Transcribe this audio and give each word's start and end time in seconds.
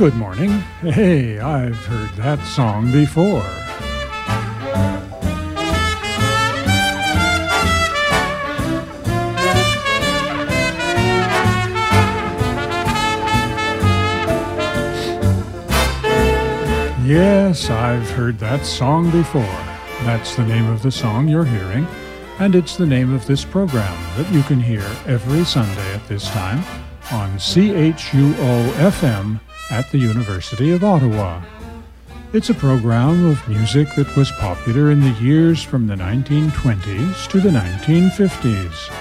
Good 0.00 0.16
morning. 0.16 0.48
Hey, 0.80 1.40
I've 1.40 1.76
heard 1.84 2.08
that 2.12 2.42
song 2.46 2.90
before. 2.90 3.44
Yes, 17.06 17.68
I've 17.68 18.10
heard 18.12 18.38
that 18.38 18.64
song 18.64 19.10
before. 19.10 19.42
That's 20.06 20.34
the 20.34 20.46
name 20.46 20.70
of 20.70 20.80
the 20.80 20.90
song 20.90 21.28
you're 21.28 21.44
hearing, 21.44 21.86
and 22.38 22.54
it's 22.54 22.74
the 22.74 22.86
name 22.86 23.12
of 23.12 23.26
this 23.26 23.44
program 23.44 23.98
that 24.16 24.32
you 24.32 24.42
can 24.44 24.60
hear 24.60 24.80
every 25.06 25.44
Sunday 25.44 25.94
at 25.94 26.08
this 26.08 26.26
time 26.30 26.64
on 27.12 27.36
CHUO 27.36 28.72
FM 28.72 29.40
at 29.70 29.90
the 29.90 29.98
University 29.98 30.72
of 30.72 30.82
Ottawa. 30.82 31.42
It's 32.32 32.50
a 32.50 32.54
program 32.54 33.26
of 33.26 33.48
music 33.48 33.88
that 33.96 34.16
was 34.16 34.30
popular 34.32 34.90
in 34.90 35.00
the 35.00 35.18
years 35.20 35.62
from 35.62 35.86
the 35.86 35.94
1920s 35.94 37.28
to 37.30 37.40
the 37.40 37.50
1950s. 37.50 38.92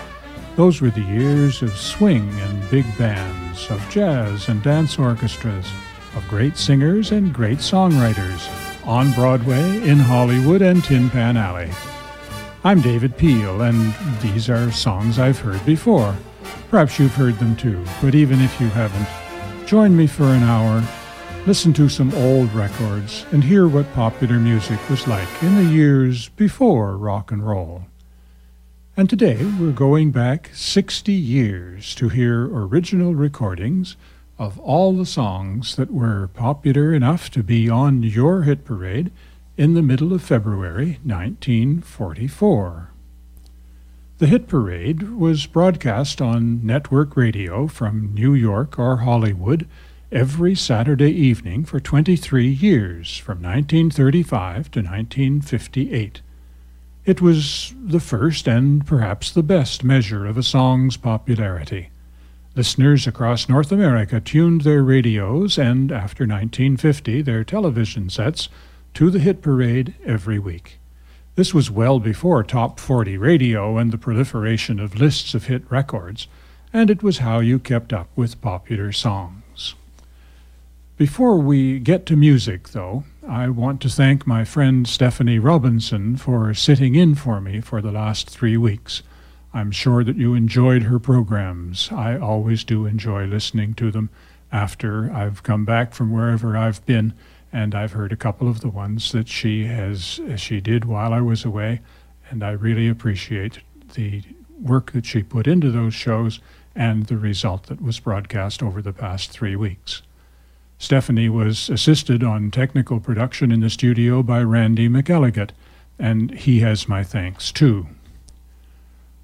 Those 0.55 0.81
were 0.81 0.89
the 0.89 1.01
years 1.01 1.61
of 1.61 1.77
swing 1.77 2.27
and 2.41 2.69
big 2.69 2.85
bands, 2.97 3.69
of 3.69 3.87
jazz 3.89 4.49
and 4.49 4.61
dance 4.63 4.97
orchestras, 4.97 5.71
of 6.15 6.27
great 6.27 6.57
singers 6.57 7.11
and 7.11 7.33
great 7.33 7.59
songwriters, 7.59 8.49
on 8.85 9.11
Broadway, 9.13 9.87
in 9.87 9.99
Hollywood, 9.99 10.61
and 10.61 10.83
Tin 10.83 11.09
Pan 11.09 11.37
Alley. 11.37 11.71
I'm 12.63 12.81
David 12.81 13.15
Peel, 13.15 13.61
and 13.61 13.93
these 14.21 14.49
are 14.49 14.71
songs 14.71 15.17
I've 15.17 15.39
heard 15.39 15.65
before. 15.65 16.15
Perhaps 16.70 16.99
you've 16.99 17.15
heard 17.15 17.39
them 17.39 17.55
too, 17.55 17.83
but 18.01 18.15
even 18.15 18.41
if 18.41 18.59
you 18.59 18.67
haven't, 18.70 19.07
join 19.70 19.95
me 19.95 20.07
for 20.07 20.23
an 20.23 20.41
hour, 20.41 20.84
listen 21.45 21.71
to 21.71 21.87
some 21.87 22.12
old 22.15 22.51
records, 22.53 23.23
and 23.31 23.43
hear 23.43 23.67
what 23.67 23.93
popular 23.93 24.39
music 24.39 24.79
was 24.89 25.07
like 25.07 25.27
in 25.43 25.53
the 25.53 25.63
years 25.63 26.29
before 26.29 26.98
rock 26.98 27.31
and 27.31 27.45
roll. 27.45 27.84
And 28.98 29.07
today 29.07 29.45
we're 29.59 29.71
going 29.71 30.09
back 30.09 30.49
60 30.55 31.13
years 31.13 31.93
to 31.93 32.09
hear 32.09 32.45
original 32.45 33.13
recordings 33.13 33.95
of 34.39 34.59
all 34.59 34.93
the 34.93 35.05
songs 35.05 35.76
that 35.76 35.93
were 35.93 36.31
popular 36.33 36.91
enough 36.91 37.29
to 37.29 37.43
be 37.43 37.70
on 37.70 38.01
your 38.01 38.41
hit 38.41 38.65
parade 38.65 39.11
in 39.55 39.76
the 39.76 39.83
middle 39.83 40.13
of 40.13 40.23
February 40.23 40.98
1944. 41.04 42.88
The 44.20 44.27
Hit 44.27 44.49
Parade 44.49 45.12
was 45.12 45.45
broadcast 45.45 46.21
on 46.21 46.59
network 46.65 47.15
radio 47.15 47.67
from 47.67 48.13
New 48.13 48.34
York 48.34 48.77
or 48.77 48.98
Hollywood 48.98 49.65
every 50.11 50.55
Saturday 50.55 51.13
evening 51.13 51.63
for 51.63 51.79
23 51.79 52.45
years, 52.49 53.15
from 53.15 53.37
1935 53.37 54.71
to 54.71 54.79
1958. 54.81 56.21
It 57.05 57.21
was 57.21 57.73
the 57.81 58.01
first 58.01 58.45
and 58.45 58.85
perhaps 58.85 59.31
the 59.31 59.41
best 59.41 59.85
measure 59.85 60.26
of 60.26 60.37
a 60.37 60.43
song's 60.43 60.98
popularity. 60.98 61.87
Listeners 62.57 63.07
across 63.07 63.48
North 63.48 63.71
America 63.71 64.19
tuned 64.19 64.61
their 64.63 64.83
radios 64.83 65.57
and, 65.57 65.94
after 65.94 66.25
1950, 66.25 67.22
their 67.22 67.45
television 67.45 68.09
sets 68.09 68.50
to 68.95 69.09
the 69.09 69.19
hit 69.19 69.41
parade 69.41 69.95
every 70.03 70.39
week. 70.39 70.79
This 71.40 71.53
was 71.53 71.72
well 71.72 72.01
before 72.01 72.44
Top 72.44 72.81
40 72.81 73.18
radio 73.18 73.78
and 73.78 73.94
the 73.94 73.97
proliferation 73.97 74.78
of 74.78 75.00
lists 75.00 75.34
of 75.34 75.45
hit 75.45 75.63
records, 75.72 76.28
and 76.73 76.90
it 76.90 77.01
was 77.01 77.19
how 77.19 77.40
you 77.40 77.59
kept 77.59 77.94
up 77.94 78.09
with 78.13 78.41
popular 78.41 78.91
songs. 78.91 79.73
Before 80.97 81.38
we 81.38 81.79
get 81.79 82.05
to 82.07 82.17
music, 82.17 82.72
though, 82.72 83.05
I 83.25 83.47
want 83.47 83.79
to 83.83 83.89
thank 83.89 84.27
my 84.27 84.44
friend 84.44 84.85
Stephanie 84.85 85.39
Robinson 85.39 86.17
for 86.17 86.53
sitting 86.53 86.95
in 86.95 87.16
for 87.16 87.39
me 87.39 87.61
for 87.61 87.81
the 87.81 87.94
last 87.94 88.29
three 88.29 88.57
weeks. 88.57 89.01
I'm 89.53 89.71
sure 89.71 90.03
that 90.03 90.17
you 90.17 90.33
enjoyed 90.33 90.83
her 90.83 91.00
programs. 91.00 91.89
I 91.89 92.17
always 92.17 92.66
do 92.66 92.85
enjoy 92.85 93.23
listening 93.23 93.75
to 93.75 93.91
them 93.91 94.09
after 94.51 95.09
I've 95.09 95.41
come 95.44 95.63
back 95.63 95.94
from 95.94 96.11
wherever 96.11 96.57
I've 96.57 96.85
been, 96.85 97.13
and 97.51 97.73
I've 97.73 97.93
heard 97.93 98.11
a 98.11 98.17
couple 98.17 98.47
of 98.47 98.61
the 98.61 98.69
ones 98.69 99.11
that 99.11 99.27
she 99.27 99.65
has 99.65 100.19
she 100.37 100.61
did 100.61 100.85
while 100.85 101.13
I 101.13 101.21
was 101.21 101.45
away, 101.45 101.81
and 102.29 102.43
I 102.43 102.51
really 102.51 102.87
appreciate 102.87 103.59
the 103.93 104.21
work 104.61 104.91
that 104.91 105.05
she 105.05 105.23
put 105.23 105.47
into 105.47 105.71
those 105.71 105.93
shows 105.93 106.39
and 106.75 107.07
the 107.07 107.17
result 107.17 107.63
that 107.67 107.81
was 107.81 107.99
broadcast 107.99 108.61
over 108.61 108.81
the 108.81 108.93
past 108.93 109.31
three 109.31 109.55
weeks. 109.55 110.01
Stephanie 110.77 111.29
was 111.29 111.69
assisted 111.69 112.23
on 112.23 112.51
technical 112.51 112.99
production 112.99 113.51
in 113.51 113.59
the 113.59 113.69
studio 113.69 114.23
by 114.23 114.41
Randy 114.41 114.88
McElligott, 114.88 115.49
and 115.97 116.31
he 116.31 116.59
has 116.59 116.88
my 116.88 117.03
thanks 117.03 117.51
too. 117.51 117.88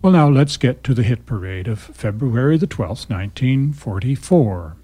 Well, 0.02 0.12
now 0.12 0.30
let's 0.30 0.58
get 0.58 0.84
to 0.84 0.94
the 0.94 1.03
hit 1.03 1.25
parade 1.25 1.68
of 1.68 1.80
February 1.80 2.58
the 2.58 2.68
12th, 2.68 3.09
1944. 3.09 4.75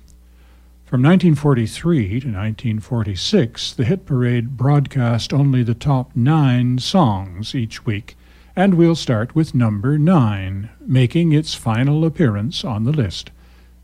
From 0.91 1.03
1943 1.03 2.19
to 2.19 2.28
1946, 2.28 3.72
the 3.75 3.85
hit 3.85 4.06
parade 4.06 4.57
broadcast 4.57 5.31
only 5.31 5.63
the 5.63 5.74
top 5.74 6.13
nine 6.18 6.79
songs 6.79 7.56
each 7.56 7.85
week, 7.85 8.18
and 8.57 8.74
we'll 8.74 8.96
start 8.96 9.34
with 9.34 9.56
number 9.56 9.97
nine, 9.97 10.69
making 10.85 11.31
its 11.31 11.53
final 11.53 12.03
appearance 12.03 12.66
on 12.66 12.84
the 12.84 12.91
list. 12.91 13.31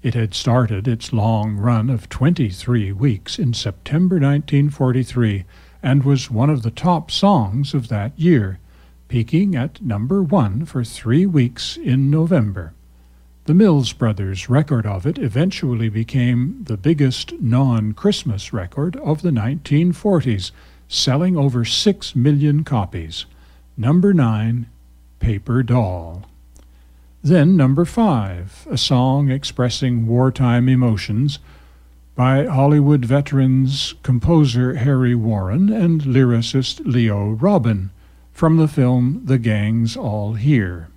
It 0.03 0.15
had 0.15 0.33
started 0.33 0.85
its 0.85 1.13
long 1.13 1.55
run 1.55 1.89
of 1.89 2.09
23 2.09 2.91
weeks 2.91 3.39
in 3.39 3.53
September 3.53 4.15
1943 4.15 5.45
and 5.81 6.03
was 6.03 6.29
one 6.29 6.49
of 6.49 6.61
the 6.61 6.71
top 6.71 7.09
songs 7.09 7.73
of 7.73 7.87
that 7.87 8.19
year 8.19 8.59
peaking 9.07 9.55
at 9.55 9.81
number 9.81 10.21
one 10.21 10.65
for 10.65 10.83
three 10.83 11.25
weeks 11.25 11.77
in 11.77 12.11
November. 12.11 12.73
The 13.47 13.53
Mills 13.53 13.93
Brothers' 13.93 14.49
record 14.49 14.85
of 14.85 15.07
it 15.07 15.17
eventually 15.17 15.87
became 15.87 16.65
the 16.65 16.75
biggest 16.75 17.31
non 17.39 17.93
Christmas 17.93 18.51
record 18.51 18.97
of 18.97 19.21
the 19.21 19.29
1940s, 19.29 20.51
selling 20.89 21.37
over 21.37 21.63
six 21.63 22.13
million 22.13 22.65
copies. 22.65 23.25
Number 23.77 24.13
nine, 24.13 24.67
Paper 25.21 25.63
Doll. 25.63 26.27
Then 27.23 27.55
number 27.55 27.85
five, 27.85 28.67
a 28.69 28.77
song 28.77 29.31
expressing 29.31 30.07
wartime 30.07 30.67
emotions 30.67 31.39
by 32.15 32.47
Hollywood 32.47 33.05
veterans 33.05 33.93
composer 34.03 34.73
Harry 34.73 35.15
Warren 35.15 35.69
and 35.69 36.01
lyricist 36.01 36.81
Leo 36.85 37.29
Robin 37.29 37.91
from 38.33 38.57
the 38.57 38.67
film 38.67 39.21
The 39.23 39.37
Gang's 39.37 39.95
All 39.95 40.33
Here. 40.33 40.89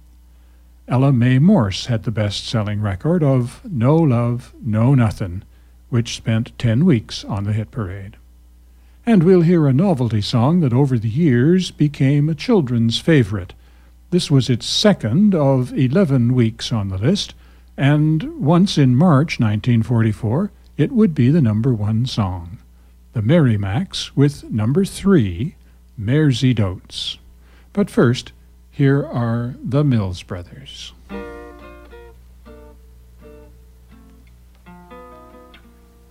Ella 0.88 1.12
Mae 1.12 1.38
Morse 1.38 1.86
had 1.86 2.02
the 2.02 2.10
best 2.10 2.46
selling 2.46 2.80
record 2.80 3.22
of 3.22 3.60
No 3.64 3.96
Love, 3.96 4.54
No 4.60 4.94
Nothin', 4.94 5.44
which 5.88 6.16
spent 6.16 6.58
10 6.58 6.84
weeks 6.84 7.24
on 7.24 7.44
the 7.44 7.52
hit 7.52 7.70
parade. 7.70 8.16
And 9.06 9.22
we'll 9.22 9.42
hear 9.42 9.66
a 9.66 9.72
novelty 9.72 10.20
song 10.20 10.60
that 10.60 10.72
over 10.72 10.98
the 10.98 11.08
years 11.08 11.70
became 11.70 12.28
a 12.28 12.34
children's 12.34 12.98
favorite. 12.98 13.54
This 14.10 14.30
was 14.30 14.50
its 14.50 14.66
second 14.66 15.34
of 15.34 15.72
11 15.72 16.34
weeks 16.34 16.72
on 16.72 16.88
the 16.88 16.98
list, 16.98 17.34
and 17.76 18.40
once 18.40 18.76
in 18.76 18.96
March 18.96 19.40
1944, 19.40 20.50
it 20.76 20.92
would 20.92 21.14
be 21.14 21.30
the 21.30 21.40
number 21.40 21.72
one 21.72 22.06
song. 22.06 22.58
The 23.12 23.22
Merry 23.22 23.56
Macs 23.56 24.16
with 24.16 24.50
number 24.50 24.84
three, 24.84 25.54
Mairzy 25.98 26.54
Doats. 26.54 27.18
But 27.72 27.90
first, 27.90 28.32
here 28.80 29.04
are 29.04 29.54
the 29.62 29.84
Mills 29.84 30.22
Brothers. 30.22 30.94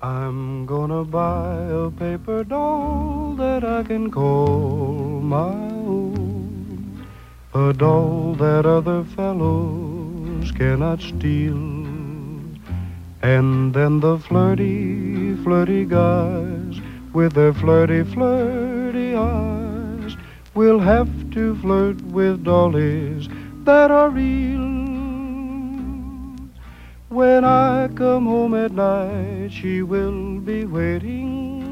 I'm 0.04 0.68
gonna 0.68 1.04
buy 1.04 1.66
a 1.66 1.90
paper 1.90 2.44
doll 2.44 3.34
that 3.40 3.64
I 3.64 3.82
can 3.82 4.12
call 4.12 5.20
my 5.20 5.50
own. 5.96 7.08
A 7.56 7.74
doll 7.74 8.36
that 8.36 8.68
other 8.68 9.04
fellows 9.04 10.52
cannot 10.52 11.02
steal. 11.02 11.58
And 13.24 13.74
then 13.74 14.00
the 14.00 14.20
flirty, 14.20 15.36
flirty 15.38 15.86
guys 15.86 16.80
with 17.14 17.34
their 17.34 17.52
flirty, 17.52 18.04
flirty 18.04 19.16
eyes 19.16 19.69
We'll 20.60 20.80
have 20.80 21.32
to 21.32 21.56
flirt 21.62 22.02
with 22.02 22.44
dollies 22.44 23.30
that 23.64 23.92
are 23.92 24.10
real. 24.10 24.60
When 27.08 27.46
I 27.46 27.88
come 27.96 28.26
home 28.26 28.54
at 28.54 28.74
night, 28.74 29.52
she 29.54 29.82
will 29.84 30.42
be 30.42 30.66
waiting. 30.66 31.64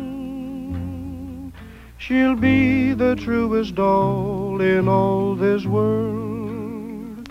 She'll 1.97 2.37
be 2.37 2.93
the 2.93 3.17
truest 3.17 3.75
doll 3.75 4.61
in 4.61 4.87
all 4.87 5.35
this 5.35 5.65
world. 5.65 7.27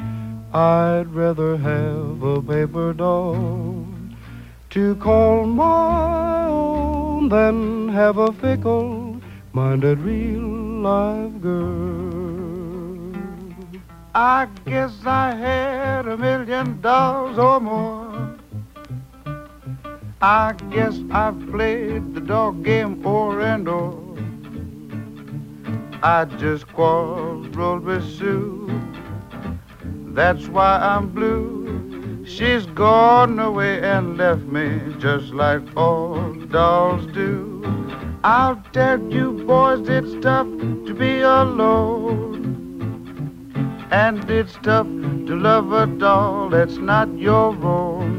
I'd 0.53 1.07
rather 1.09 1.57
have 1.57 2.23
a 2.23 2.43
paper 2.43 2.93
doll 2.93 3.87
to 4.69 4.95
call 4.97 5.47
my 5.47 6.45
own 6.45 7.31
then 7.31 7.89
have 7.89 8.19
a 8.19 8.31
fickle-minded 8.31 10.01
real 10.01 10.56
girl. 11.41 12.77
I 14.15 14.49
guess 14.67 14.93
I 15.05 15.35
had 15.35 16.07
a 16.07 16.17
million 16.17 16.81
dollars 16.81 17.39
or 17.39 17.61
more. 17.61 18.37
I 20.23 20.55
guess 20.71 20.99
I've 21.11 21.39
played 21.51 22.15
the 22.15 22.21
dog 22.21 22.65
game 22.65 23.05
o'er 23.05 23.41
and 23.41 23.69
o'er. 23.69 24.17
I 26.03 26.25
just 26.39 26.67
quarreled 26.69 27.85
with 27.85 28.05
Sue. 28.17 28.71
That's 30.15 30.47
why 30.47 30.79
I'm 30.79 31.09
blue. 31.09 32.25
She's 32.25 32.65
gone 32.67 33.39
away 33.39 33.83
and 33.83 34.17
left 34.17 34.43
me 34.43 34.69
just 34.99 35.33
like 35.33 35.63
all 35.77 36.33
dolls 36.33 37.07
do. 37.07 37.76
I'll 38.29 38.61
tell 38.73 39.01
you 39.09 39.45
boys 39.47 39.89
it's 39.89 40.13
tough 40.21 40.49
to 40.87 40.93
be 40.93 41.21
alone. 41.21 42.59
And 43.93 44.29
it's 44.29 44.55
tough 44.65 44.89
to 45.29 45.37
love 45.37 45.71
a 45.71 45.87
doll 45.87 46.49
that's 46.49 46.77
not 46.77 47.17
your 47.17 47.55
own. 47.65 48.17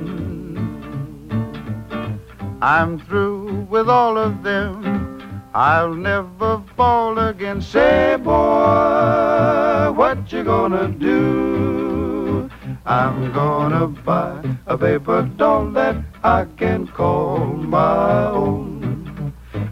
I'm 2.62 3.00
through 3.00 3.68
with 3.70 3.90
all 3.90 4.18
of 4.18 4.44
them. 4.44 5.44
I'll 5.54 5.94
never 5.94 6.64
fall 6.78 7.20
again. 7.20 7.62
Say, 7.62 8.16
boy, 8.16 9.92
what 9.92 10.32
you 10.32 10.46
gonna 10.46 10.88
do? 10.88 12.50
I'm 12.86 13.34
gonna 13.34 13.88
buy 13.88 14.42
a 14.68 14.78
paper 14.78 15.24
doll 15.36 15.66
that 15.72 15.98
I 16.24 16.46
can 16.56 16.88
call 16.88 17.40
my 17.40 18.28
own. 18.28 18.77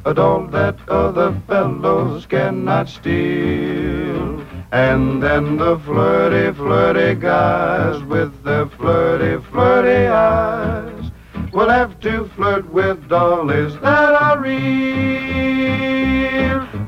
A 0.07 0.13
doll 0.13 0.45
that 0.47 0.77
other 0.87 1.33
fellows 1.47 2.27
cannot 2.27 2.87
steal. 2.87 4.45
And 4.71 5.23
then 5.23 5.57
the 5.57 5.79
flirty, 5.79 6.55
flirty 6.55 7.15
guys 7.19 8.03
with 8.03 8.43
their 8.43 8.67
flirty, 8.67 9.43
flirty 9.49 10.05
eyes 10.05 11.09
will 11.51 11.69
have 11.69 11.99
to 12.01 12.29
flirt 12.35 12.71
with 12.71 13.09
dollies 13.09 13.73
that 13.79 14.13
are 14.13 14.37
real. 14.39 14.55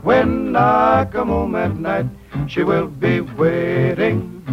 When 0.04 0.56
I 0.56 1.06
come 1.12 1.30
home 1.30 1.56
at 1.56 1.76
night, 1.76 2.06
she 2.48 2.62
will 2.62 2.86
be 2.86 3.22
waiting. 3.22 4.44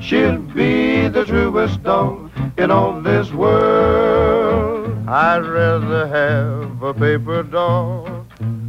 She'll 0.00 0.38
be 0.38 1.08
the 1.08 1.26
truest 1.26 1.82
doll 1.82 2.30
in 2.56 2.70
all 2.70 3.02
this 3.02 3.30
world. 3.30 4.41
I'd 5.06 5.44
rather 5.44 6.06
have 6.06 6.82
a 6.82 6.94
paper 6.94 7.42
doll 7.42 8.24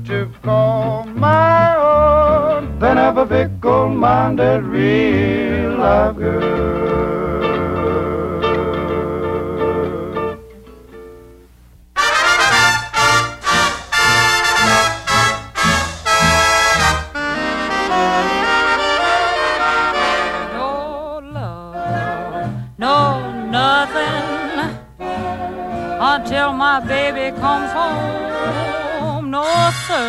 to 0.05 0.29
call 0.41 1.05
my 1.05 1.75
own 1.75 2.79
than 2.79 2.97
have 2.97 3.17
a 3.17 3.27
fickle-minded 3.27 4.63
real 4.63 5.77
live 5.77 6.17
girl. 6.17 7.12
Until 26.23 26.53
my 26.53 26.79
baby 26.79 27.35
comes 27.37 27.69
home. 27.71 29.29
No, 29.29 29.43
sir, 29.87 30.07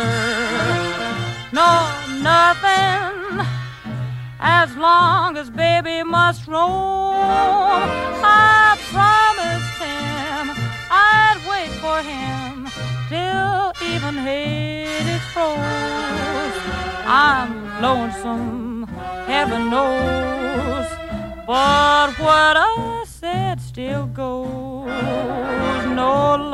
no, 1.51 1.69
nothing. 2.21 3.45
As 4.39 4.73
long 4.77 5.35
as 5.35 5.49
baby 5.49 6.03
must 6.03 6.47
roam, 6.47 7.89
I 8.23 8.77
promised 8.93 9.75
him 9.85 10.43
I'd 10.89 11.39
wait 11.51 11.71
for 11.83 11.99
him 12.11 12.69
till 13.09 13.73
even 13.91 14.15
hate 14.15 14.85
Hades 14.85 15.25
froze. 15.33 16.57
I'm 17.05 17.51
lonesome, 17.81 18.87
heaven 19.27 19.69
knows, 19.69 20.87
but 21.45 22.09
what 22.25 22.55
I 22.57 23.03
said 23.05 23.59
still 23.59 24.05
goes 24.07 24.44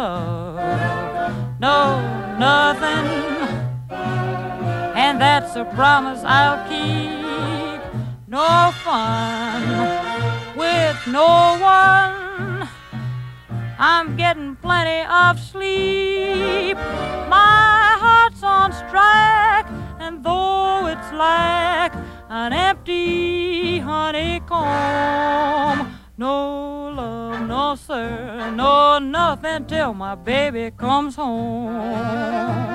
love, 0.01 1.59
no 1.59 1.77
nothing. 2.39 3.07
And 5.03 5.21
that's 5.21 5.55
a 5.55 5.65
promise 5.65 6.21
I'll 6.23 6.61
keep. 6.69 7.21
No 8.27 8.71
fun 8.83 9.61
with 10.61 10.97
no 11.07 11.57
one. 11.59 12.67
I'm 13.77 14.15
getting 14.15 14.55
plenty 14.55 15.01
of 15.21 15.39
sleep. 15.39 16.77
My 17.37 17.97
heart's 18.03 18.43
on 18.43 18.73
strike, 18.73 19.69
and 19.99 20.23
though 20.23 20.87
it's 20.87 21.11
like 21.13 21.93
an 22.29 22.53
empty 22.53 23.79
honeycomb, 23.79 24.57
no 26.17 26.71
no 26.80 26.80
no 27.91 28.99
nothing 28.99 29.65
till 29.65 29.93
my 29.93 30.15
baby 30.15 30.71
comes 30.71 31.15
home. 31.15 32.71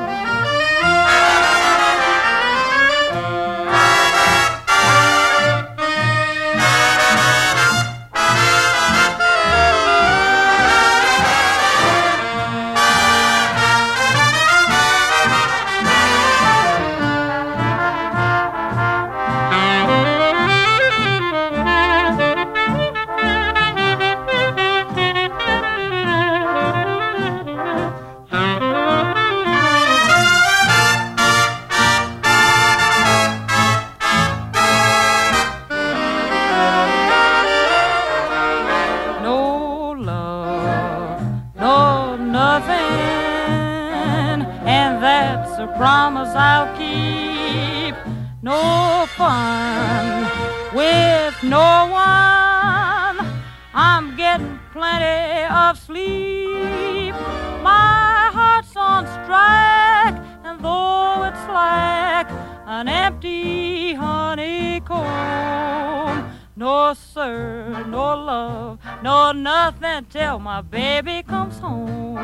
Till 70.11 70.39
my 70.41 70.63
baby 70.63 71.23
comes 71.23 71.59
home. 71.59 72.17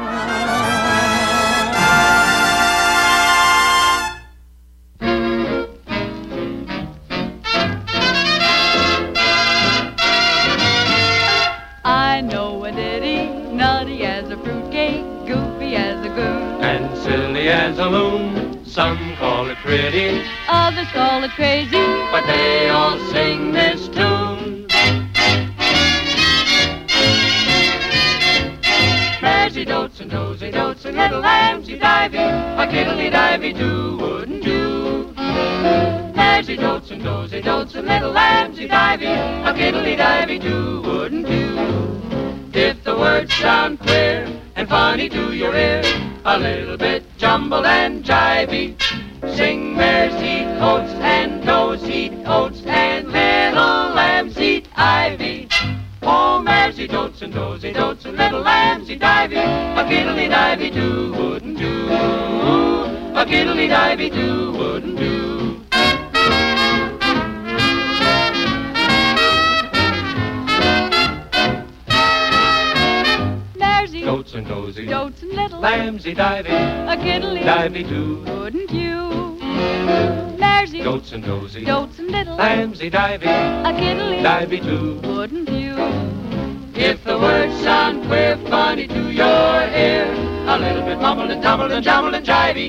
And 91.72 91.84
tumbled 91.84 92.14
and 92.14 92.26
jivey, 92.26 92.68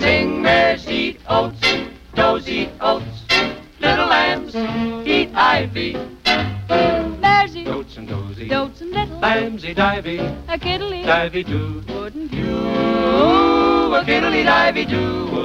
sing 0.00 0.42
mares 0.42 0.88
eat 0.88 1.20
oats, 1.28 1.60
does 2.14 2.48
eat 2.48 2.70
oats, 2.80 3.24
little 3.80 4.06
lambs 4.06 4.56
eat 5.06 5.30
ivy, 5.34 5.96
Mares 7.20 7.56
eat 7.56 7.64
goats 7.64 7.96
and 7.96 8.08
dozy, 8.08 8.48
goats 8.48 8.80
and 8.80 8.90
little 8.90 9.20
lambsy 9.20 9.74
divey, 9.74 10.18
a 10.48 10.58
kiddly 10.58 11.02
divey 11.04 11.46
do. 11.46 11.84
wouldn't 11.94 12.32
you? 12.32 12.56
A 13.94 14.02
kiddly 14.04 14.42
divey 14.42 14.88
do, 14.88 15.37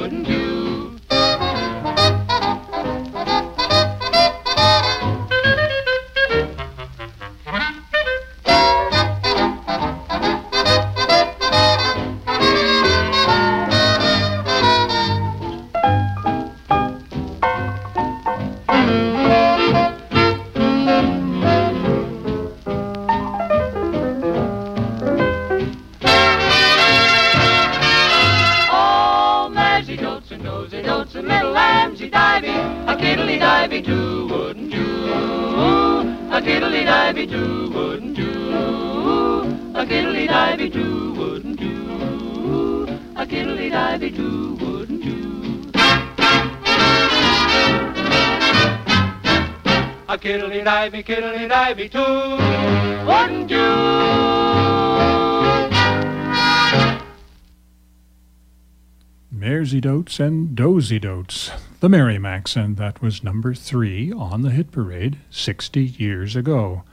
Dotes 60.04 60.20
and 60.20 60.54
Dozy 60.54 61.00
Dotes, 61.00 61.50
the 61.80 61.88
Merry 61.88 62.20
Macs, 62.20 62.58
and 62.58 62.76
that 62.76 63.02
was 63.02 63.24
number 63.24 63.54
three 63.54 64.12
on 64.12 64.42
the 64.42 64.50
hit 64.50 64.70
parade 64.70 65.18
60 65.30 65.82
years 65.82 66.36
ago. 66.36 66.84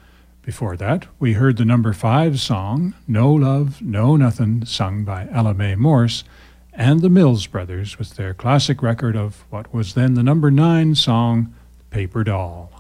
Before 0.43 0.77
that, 0.77 1.09
we 1.19 1.33
heard 1.33 1.57
the 1.57 1.65
number 1.65 1.93
five 1.93 2.39
song, 2.39 2.95
No 3.09 3.33
Love, 3.33 3.83
No 3.83 4.15
Nothin', 4.15 4.65
sung 4.65 5.03
by 5.03 5.27
Ella 5.33 5.55
Mae 5.55 5.75
Morse, 5.75 6.23
and 6.73 7.01
the 7.01 7.11
Mills 7.11 7.49
Brothers 7.49 7.99
with 7.99 8.15
their 8.15 8.33
classic 8.33 8.81
record 8.81 9.17
of 9.17 9.45
what 9.51 9.75
was 9.75 9.95
then 9.95 10.15
the 10.15 10.23
number 10.23 10.53
nine 10.53 10.95
song, 10.95 11.53
Paper 11.91 12.23
Doll. 12.23 12.71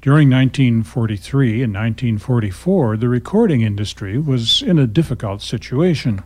During 0.00 0.30
1943 0.30 1.62
and 1.62 1.74
1944, 1.74 2.96
the 2.96 3.10
recording 3.10 3.60
industry 3.60 4.16
was 4.16 4.62
in 4.62 4.78
a 4.78 4.86
difficult 4.86 5.42
situation. 5.42 6.22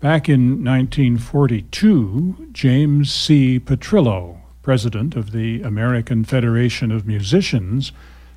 Back 0.00 0.28
in 0.28 0.62
1942, 0.62 2.48
James 2.52 3.10
C. 3.10 3.58
Petrillo, 3.58 4.40
president 4.60 5.16
of 5.16 5.32
the 5.32 5.62
American 5.62 6.22
Federation 6.22 6.92
of 6.92 7.06
Musicians, 7.06 7.92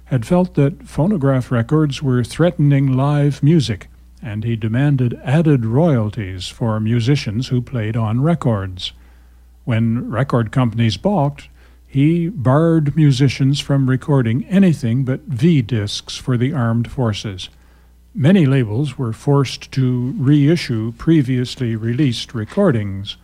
had 0.05 0.25
felt 0.25 0.53
that 0.53 0.87
phonograph 0.87 1.51
records 1.51 2.01
were 2.01 2.23
threatening 2.23 2.93
live 2.93 3.43
music, 3.43 3.89
and 4.21 4.45
he 4.45 4.55
demanded 4.55 5.19
added 5.21 5.65
royalties 5.65 6.47
for 6.47 6.79
musicians 6.79 7.49
who 7.49 7.61
played 7.61 7.97
on 7.97 8.21
records. 8.21 8.93
When 9.65 10.09
record 10.09 10.53
companies 10.53 10.95
balked, 10.95 11.49
he 11.85 12.29
barred 12.29 12.95
musicians 12.95 13.59
from 13.59 13.89
recording 13.89 14.45
anything 14.45 15.03
but 15.03 15.23
V 15.23 15.61
discs 15.61 16.15
for 16.15 16.37
the 16.37 16.53
armed 16.53 16.89
forces. 16.89 17.49
Many 18.21 18.45
labels 18.45 18.97
were 18.97 19.13
forced 19.13 19.71
to 19.71 20.13
reissue 20.17 20.91
previously 20.97 21.77
released 21.77 22.35
recordings. 22.35 23.15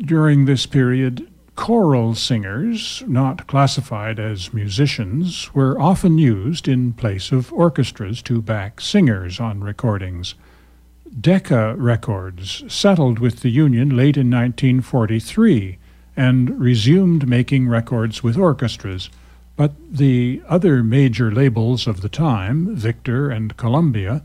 During 0.00 0.46
this 0.46 0.66
period, 0.66 1.30
choral 1.54 2.16
singers, 2.16 3.04
not 3.06 3.46
classified 3.46 4.18
as 4.18 4.52
musicians, 4.52 5.54
were 5.54 5.80
often 5.80 6.18
used 6.18 6.66
in 6.66 6.92
place 6.92 7.30
of 7.30 7.52
orchestras 7.52 8.20
to 8.22 8.42
back 8.42 8.80
singers 8.80 9.38
on 9.38 9.62
recordings. 9.62 10.34
Decca 11.20 11.76
Records 11.76 12.64
settled 12.66 13.20
with 13.20 13.42
the 13.42 13.50
Union 13.50 13.90
late 13.90 14.16
in 14.16 14.28
1943 14.28 15.78
and 16.16 16.58
resumed 16.58 17.28
making 17.28 17.68
records 17.68 18.24
with 18.24 18.36
orchestras. 18.36 19.08
But 19.56 19.72
the 19.90 20.42
other 20.48 20.82
major 20.82 21.30
labels 21.30 21.86
of 21.86 22.00
the 22.00 22.08
time, 22.08 22.74
Victor 22.74 23.30
and 23.30 23.56
Columbia, 23.56 24.22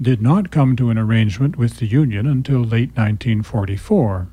did 0.00 0.22
not 0.22 0.52
come 0.52 0.76
to 0.76 0.90
an 0.90 0.98
arrangement 0.98 1.56
with 1.56 1.78
the 1.78 1.86
Union 1.86 2.26
until 2.26 2.60
late 2.60 2.90
1944. 2.96 4.28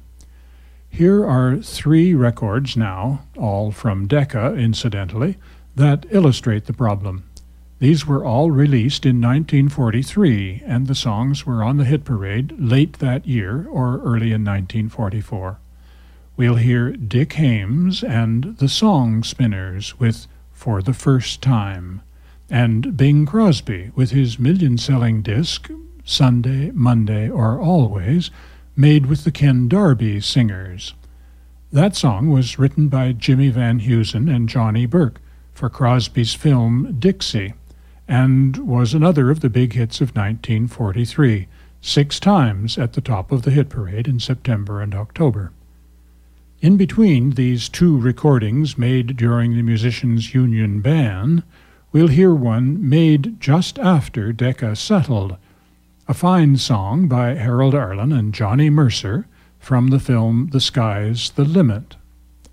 Here 0.88 1.26
are 1.26 1.58
three 1.58 2.14
records 2.14 2.78
now, 2.78 3.26
all 3.36 3.72
from 3.72 4.08
Decca, 4.08 4.54
incidentally, 4.56 5.38
that 5.76 6.06
illustrate 6.12 6.66
the 6.66 6.74
problem. 6.74 7.24
These 7.80 8.06
were 8.06 8.24
all 8.24 8.52
released 8.52 9.06
in 9.06 9.20
1943, 9.20 10.62
and 10.66 10.88
the 10.88 10.96
songs 10.96 11.46
were 11.46 11.64
on 11.64 11.78
the 11.78 11.86
hit 11.86 12.06
parade 12.06 12.54
late 12.58 13.00
that 13.00 13.28
year 13.28 13.68
or 13.70 13.98
early 13.98 14.32
in 14.32 14.46
1944. 14.46 15.58
We'll 16.38 16.56
hear 16.56 16.92
Dick 16.92 17.34
Haymes 17.34 18.04
and 18.04 18.58
the 18.58 18.70
Song 18.70 19.24
Spinners 19.24 20.00
with 20.00 20.28
For 20.66 20.82
the 20.82 20.94
First 20.94 21.44
Time, 21.44 22.02
and 22.50 22.98
Bing 22.98 23.28
Crosby 23.28 23.92
with 23.94 24.10
his 24.10 24.40
million 24.40 24.80
selling 24.80 25.22
disc, 25.22 25.70
Sunday, 26.04 26.72
Monday, 26.72 27.30
or 27.30 27.62
Always, 27.62 28.32
made 28.76 29.06
with 29.06 29.26
the 29.26 29.32
Ken 29.32 29.68
Darby 29.68 30.20
Singers. 30.22 30.96
That 31.72 31.96
song 31.96 32.32
was 32.32 32.58
written 32.58 32.88
by 32.88 33.12
Jimmy 33.12 33.50
Van 33.50 33.82
Heusen 33.82 34.28
and 34.28 34.50
Johnny 34.50 34.88
Burke 34.88 35.22
for 35.54 35.70
Crosby's 35.70 36.34
film 36.34 36.96
Dixie, 36.98 37.54
and 38.08 38.58
was 38.58 38.96
another 38.96 39.30
of 39.30 39.42
the 39.42 39.52
big 39.52 39.74
hits 39.74 40.02
of 40.02 40.16
1943, 40.16 41.48
six 41.80 42.20
times 42.20 42.80
at 42.80 42.94
the 42.94 43.02
top 43.02 43.32
of 43.32 43.44
the 43.44 43.52
hit 43.52 43.70
parade 43.70 44.08
in 44.08 44.20
September 44.20 44.82
and 44.82 44.96
October. 44.96 45.52
In 46.62 46.78
between 46.78 47.32
these 47.32 47.68
two 47.68 47.98
recordings 47.98 48.78
made 48.78 49.18
during 49.18 49.56
the 49.56 49.62
Musicians' 49.62 50.34
Union 50.34 50.80
ban, 50.80 51.44
we'll 51.92 52.08
hear 52.08 52.34
one 52.34 52.88
made 52.88 53.42
just 53.42 53.78
after 53.78 54.32
Decca 54.32 54.78
settled, 54.78 55.36
a 56.08 56.14
fine 56.14 56.56
song 56.56 57.10
by 57.10 57.36
Harold 57.36 57.76
Arlen 57.76 58.14
and 58.14 58.34
Johnny 58.34 58.70
Mercer 58.70 59.28
from 59.60 59.90
the 59.90 60.00
film 60.00 60.48
The 60.54 60.62
Sky's 60.62 61.32
the 61.32 61.44
Limit. 61.44 61.98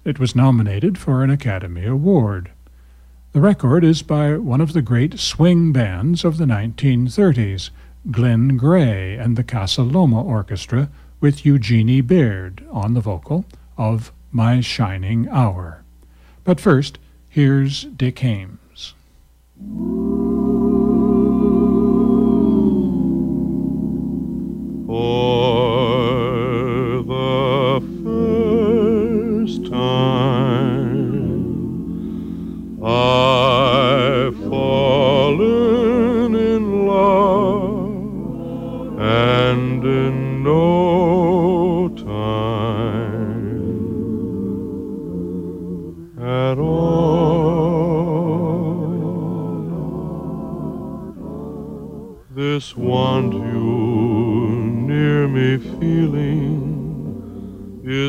It 0.04 0.18
was 0.18 0.34
nominated 0.34 0.98
for 0.98 1.22
an 1.22 1.30
Academy 1.30 1.86
Award. 1.86 2.50
The 3.30 3.40
record 3.40 3.84
is 3.84 4.02
by 4.02 4.36
one 4.36 4.60
of 4.60 4.72
the 4.72 4.82
great 4.82 5.20
swing 5.20 5.72
bands 5.72 6.24
of 6.24 6.38
the 6.38 6.44
1930s, 6.44 7.70
Glen 8.10 8.56
Gray 8.56 9.16
and 9.16 9.36
the 9.36 9.44
Casa 9.44 9.82
Loma 9.82 10.20
Orchestra, 10.20 10.90
with 11.20 11.46
Eugenie 11.46 12.00
Baird 12.00 12.66
on 12.72 12.94
the 12.94 13.00
vocal 13.00 13.44
of 13.76 14.12
My 14.30 14.60
Shining 14.60 15.28
Hour. 15.28 15.82
But 16.44 16.60
first, 16.60 16.98
here's 17.28 17.84
Dick 17.84 18.18
Haymes. 18.18 18.94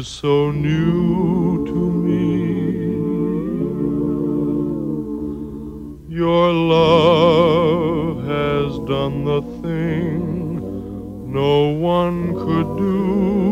is 0.04 0.10
so 0.10 0.52
new 0.52 1.64
to 1.66 1.80
me. 2.06 2.24
Your 6.22 6.52
love 6.52 8.18
has 8.36 8.80
done 8.94 9.24
the 9.24 9.42
thing 9.62 10.18
no 11.32 11.70
one 11.96 12.20
could 12.44 12.70
do. 12.78 13.43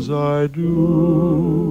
as 0.00 0.08
I 0.10 0.46
do. 0.46 1.69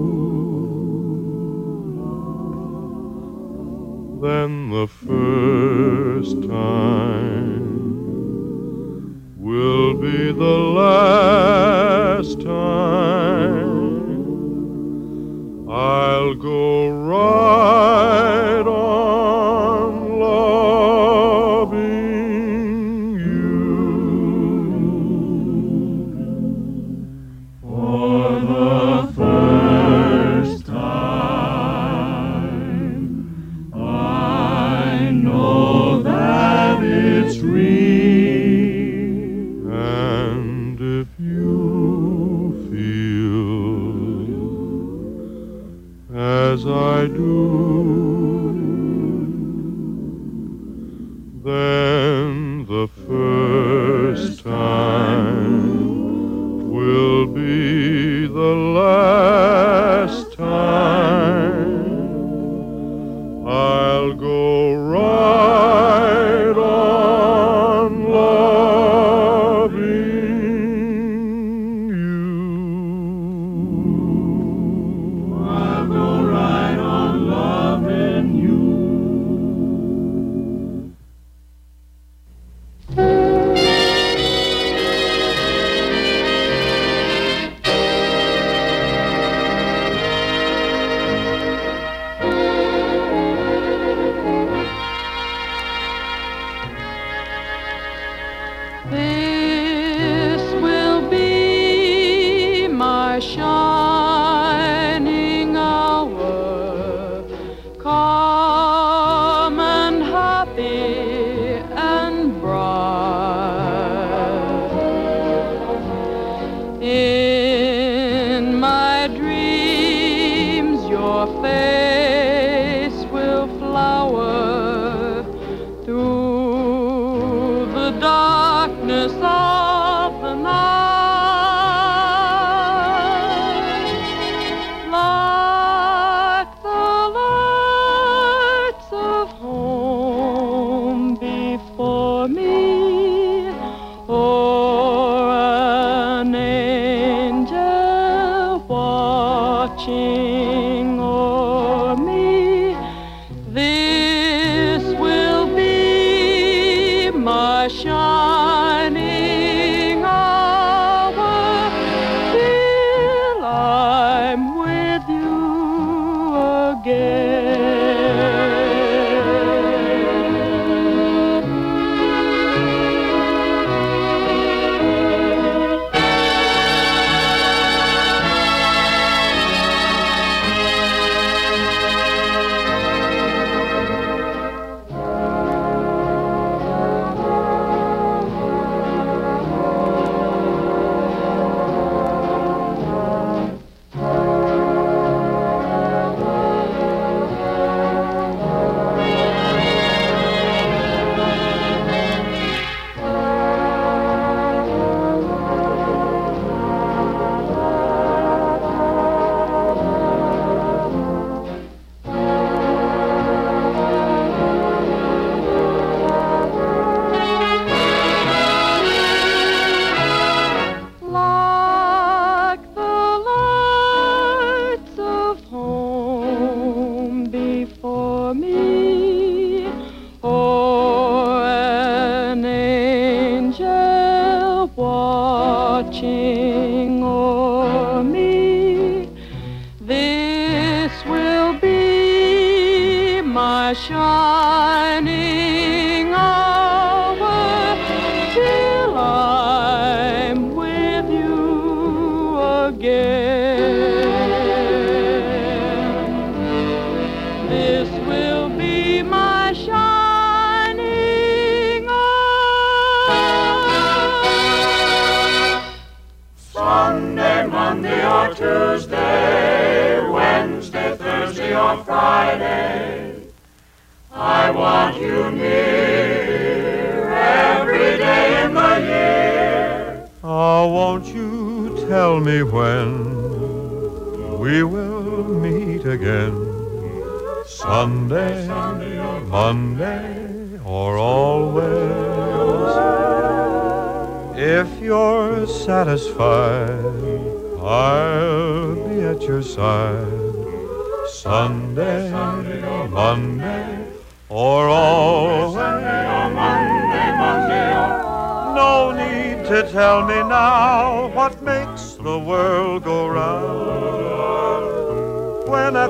watching. 149.79 150.48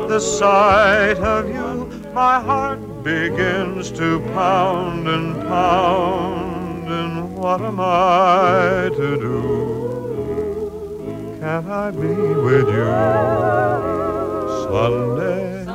The 0.10 0.20
sight 0.20 1.18
of 1.18 1.48
you, 1.48 1.86
my 2.14 2.42
heart 2.42 2.80
begins 3.04 3.92
to 3.92 4.20
pound 4.34 5.08
and 5.08 5.36
pound. 5.44 6.92
And 6.92 7.38
what 7.38 7.62
am 7.62 7.80
I 7.80 8.90
to 8.96 9.18
do? 9.28 11.38
Can 11.40 11.70
I 11.70 11.92
be 11.92 12.16
with 12.48 12.68
you? 12.70 12.86
Sunday, 14.66 15.66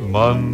Monday, 0.00 0.51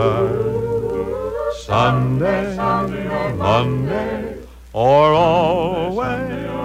at 0.00 0.30
your 0.92 1.52
side. 1.52 2.56
Sunday, 2.56 3.36
Monday, 3.36 4.36
or 4.72 5.12
always. 5.12 5.96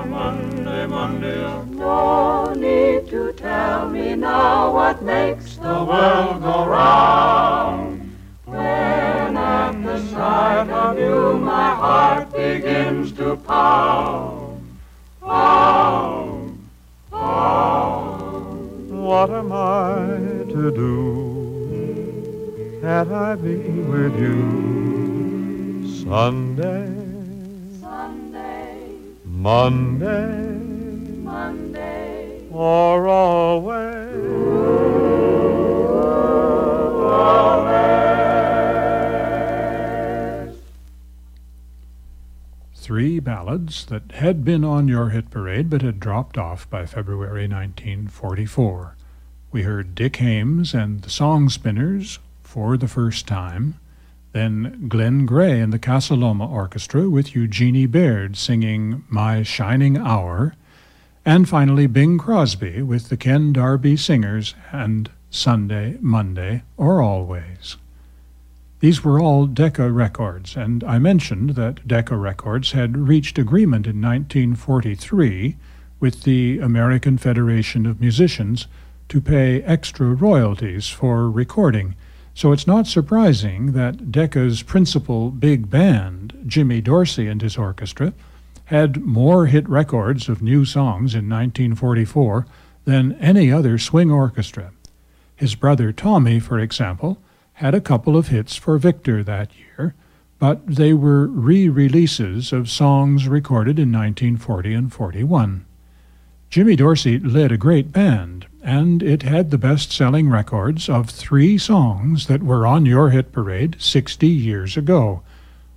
Monday, 0.10 0.86
Monday 0.88 1.44
or 1.44 1.66
No 1.66 2.54
need 2.54 3.10
to 3.10 3.34
tell 3.34 3.90
me 3.90 4.16
now 4.16 4.74
what 4.74 5.02
makes 5.02 5.58
the 5.58 5.84
world 5.84 6.42
go 6.42 6.66
round. 6.66 8.16
When 8.46 9.38
at 9.38 9.84
the 9.84 10.00
sight 10.10 10.70
of 10.70 10.98
you 10.98 11.38
my 11.40 11.76
heart 11.76 12.32
begins 12.32 13.12
to 13.14 13.36
pound, 13.36 14.78
pound, 15.22 16.70
pound. 17.12 18.90
What 18.90 19.30
am 19.30 19.52
I 19.52 20.46
to 20.54 20.72
do? 20.72 21.25
Can't 22.86 23.12
I 23.12 23.34
be 23.34 23.58
with 23.58 24.16
you 24.20 25.88
Sunday, 26.06 26.94
Sunday, 27.82 28.92
Monday, 29.26 30.60
Monday, 31.24 32.42
or 32.52 33.08
always? 33.08 33.96
Three 42.76 43.20
ballads 43.20 43.86
that 43.88 44.12
had 44.12 44.46
been 44.46 44.64
on 44.64 44.88
your 44.88 45.10
hit 45.10 45.32
parade 45.32 45.72
but 45.72 45.82
had 45.82 46.00
dropped 46.00 46.38
off 46.38 46.70
by 46.70 46.86
February 46.86 47.48
1944. 47.48 48.96
We 49.52 49.64
heard 49.64 49.96
Dick 49.96 50.18
Haymes 50.18 50.76
and 50.76 51.02
the 51.02 51.10
Song 51.10 51.50
Spinners 51.50 52.20
for 52.56 52.78
the 52.78 52.88
first 52.88 53.28
time, 53.28 53.78
then 54.32 54.88
Glen 54.88 55.26
Gray 55.26 55.60
and 55.60 55.74
the 55.74 55.78
Casa 55.78 56.16
Loma 56.16 56.50
Orchestra 56.50 57.10
with 57.10 57.36
Eugenie 57.36 57.86
Baird 57.86 58.38
singing 58.38 59.04
My 59.10 59.44
Shining 59.44 59.98
Hour, 59.98 60.56
and 61.26 61.50
finally 61.50 61.86
Bing 61.86 62.18
Crosby 62.18 62.82
with 62.82 63.10
the 63.10 63.18
Ken 63.18 63.52
Darby 63.52 63.98
Singers 63.98 64.56
and 64.72 65.12
Sunday, 65.30 65.98
Monday, 66.00 66.64
or 66.78 67.02
Always. 67.02 67.76
These 68.80 69.04
were 69.04 69.20
all 69.20 69.48
Decca 69.48 69.92
records, 69.92 70.56
and 70.56 70.82
I 70.86 70.98
mentioned 70.98 71.56
that 71.56 71.86
Decca 71.86 72.16
Records 72.16 72.72
had 72.72 72.96
reached 72.96 73.38
agreement 73.38 73.86
in 73.86 74.02
1943 74.02 75.58
with 76.00 76.24
the 76.24 76.60
American 76.60 77.18
Federation 77.18 77.86
of 77.86 78.00
Musicians 78.00 78.68
to 79.10 79.20
pay 79.20 79.62
extra 79.64 80.08
royalties 80.14 80.88
for 80.88 81.30
recording. 81.30 81.96
So 82.36 82.52
it's 82.52 82.68
not 82.68 82.86
surprising 82.86 83.72
that 83.72 84.12
Decca's 84.12 84.62
principal 84.62 85.32
big 85.32 85.70
band, 85.70 86.44
Jimmy 86.46 86.82
Dorsey 86.82 87.28
and 87.28 87.42
his 87.42 87.58
orchestra, 87.58 88.14
had 88.66 89.02
more 89.02 89.46
hit 89.46 89.68
records 89.70 90.28
of 90.28 90.42
new 90.42 90.66
songs 90.66 91.16
in 91.16 91.30
1944 91.30 92.46
than 92.84 93.14
any 93.22 93.54
other 93.54 93.78
swing 93.78 94.12
orchestra. 94.12 94.74
His 95.34 95.56
brother 95.56 95.94
Tommy, 95.94 96.42
for 96.42 96.60
example, 96.60 97.20
had 97.54 97.74
a 97.74 97.80
couple 97.80 98.18
of 98.18 98.28
hits 98.28 98.58
for 98.58 98.78
Victor 98.78 99.24
that 99.24 99.52
year, 99.58 99.96
but 100.38 100.68
they 100.68 100.94
were 100.94 101.28
re 101.28 101.70
releases 101.70 102.52
of 102.52 102.70
songs 102.70 103.30
recorded 103.30 103.80
in 103.80 103.94
1940 103.94 104.74
and 104.74 104.94
41. 104.94 105.66
Jimmy 106.50 106.76
Dorsey 106.76 107.18
led 107.18 107.54
a 107.54 107.58
great 107.58 107.94
band, 107.94 108.48
and 108.66 109.04
it 109.04 109.22
had 109.22 109.52
the 109.52 109.60
best 109.60 109.92
selling 109.92 110.28
records 110.28 110.90
of 110.90 111.08
three 111.08 111.56
songs 111.56 112.26
that 112.26 112.42
were 112.42 112.66
on 112.66 112.84
your 112.84 113.12
hit 113.12 113.32
parade 113.32 113.76
60 113.78 114.28
years 114.28 114.76
ago, 114.76 115.22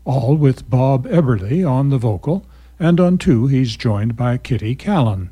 all 0.06 0.34
with 0.34 0.70
Bob 0.70 1.06
Eberly 1.06 1.68
on 1.68 1.90
the 1.90 1.98
vocal, 1.98 2.46
and 2.80 2.98
on 2.98 3.18
two 3.18 3.46
he's 3.46 3.76
joined 3.76 4.16
by 4.16 4.38
Kitty 4.38 4.74
Kallen. 4.74 5.28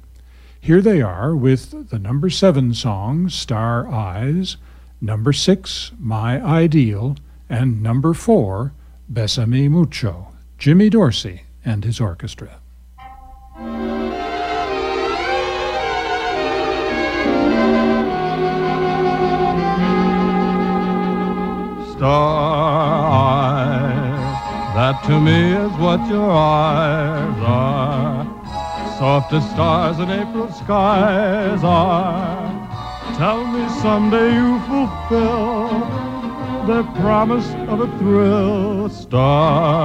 Here 0.61 0.83
they 0.83 1.01
are 1.01 1.35
with 1.35 1.89
the 1.89 1.99
number 1.99 2.29
seven 2.29 2.75
song, 2.75 3.31
Star 3.31 3.89
Eyes, 3.89 4.59
number 5.01 5.33
six, 5.33 5.93
My 5.99 6.43
Ideal, 6.45 7.17
and 7.49 7.83
number 7.83 8.13
four, 8.13 8.75
Besame 9.11 9.71
Mucho, 9.71 10.29
Jimmy 10.59 10.91
Dorsey 10.91 11.45
and 11.65 11.85
his 11.85 12.01
orchestra. 12.03 12.61
Star 21.97 23.09
eyes, 23.11 24.75
that 24.77 25.03
to 25.07 25.19
me 25.19 25.53
is 25.53 25.73
what 25.79 26.07
your 26.11 26.31
eyes 26.31 27.39
are. 27.41 28.25
Soft 28.99 29.33
as 29.33 29.51
stars 29.53 29.99
in 29.99 30.11
April 30.11 30.53
skies 30.53 31.65
are. 31.65 33.17
Tell 33.17 33.47
me 33.47 33.67
someday 33.81 34.35
you 34.35 34.61
fulfill 34.69 35.69
the 36.67 36.83
promise 37.01 37.49
of 37.67 37.81
a 37.81 37.89
thrill. 37.99 38.91
Stars, 38.91 39.79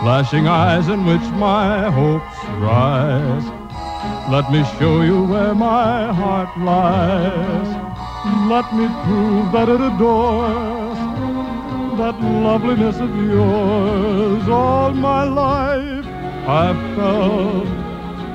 flashing 0.00 0.48
eyes 0.48 0.88
in 0.88 1.04
which 1.06 1.22
my 1.38 1.88
hopes 1.90 2.44
rise. 2.58 3.44
Let 4.32 4.50
me 4.50 4.64
show 4.80 5.02
you 5.02 5.22
where 5.22 5.54
my 5.54 6.12
heart 6.12 6.58
lies. 6.58 7.87
Let 8.48 8.74
me 8.74 8.86
prove 9.04 9.52
that 9.52 9.68
it 9.68 9.80
adores 9.80 10.98
that 11.98 12.20
loveliness 12.20 12.96
of 12.98 13.14
yours. 13.16 14.48
All 14.48 14.92
my 14.92 15.24
life 15.24 16.06
I've 16.46 16.96
felt 16.96 17.66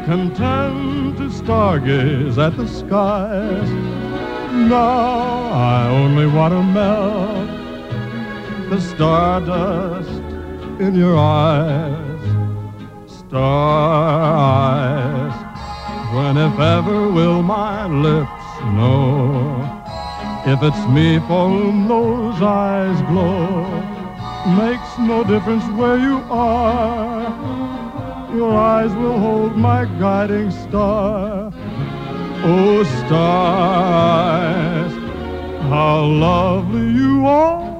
content 0.05 1.17
to 1.17 1.29
stargaze 1.29 2.37
at 2.37 2.57
the 2.57 2.67
skies. 2.67 3.69
Now 4.51 5.51
I 5.51 5.87
only 5.87 6.27
want 6.27 6.53
to 6.53 6.61
melt 6.61 7.49
the 8.69 8.81
stardust 8.81 10.09
in 10.79 10.93
your 10.95 11.17
eyes, 11.17 12.23
star 13.07 14.21
eyes. 14.35 15.33
When 16.13 16.37
if 16.37 16.59
ever 16.59 17.09
will 17.09 17.41
my 17.41 17.87
lips 17.87 18.43
know 18.75 19.82
if 20.45 20.61
it's 20.61 20.85
me 20.87 21.19
for 21.19 21.49
whom 21.49 21.87
those 21.87 22.41
eyes 22.41 23.01
glow. 23.03 23.63
Makes 24.57 24.97
no 24.99 25.23
difference 25.23 25.63
where 25.79 25.97
you 25.97 26.17
are. 26.29 27.23
Your 28.35 28.53
eyes 28.53 28.93
will 28.93 29.19
hold 29.19 29.55
my 29.55 29.85
guiding 29.99 30.51
star. 30.51 31.53
Oh, 32.45 32.83
stars, 32.83 34.91
how 35.69 36.03
lovely 36.03 36.91
you 36.91 37.25
are. 37.25 37.72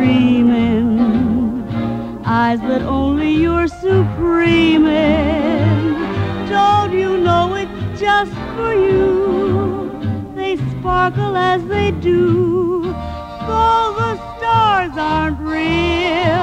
Put 0.00 0.06
a 0.06 0.12
dream 0.12 0.50
in, 0.50 2.24
eyes 2.24 2.60
that 2.60 2.82
only 2.82 3.32
you're 3.32 3.68
supreme 3.68 4.86
in. 4.86 6.48
Don't 6.48 6.92
you 6.92 7.18
know 7.18 7.54
it's 7.54 8.00
just 8.00 8.32
for 8.56 8.72
you? 8.72 10.32
They 10.34 10.56
sparkle 10.56 11.36
as 11.36 11.64
they 11.66 11.90
do. 11.92 12.82
Though 13.46 13.94
the 13.98 14.16
stars 14.36 14.92
aren't 14.96 15.40
real, 15.40 16.40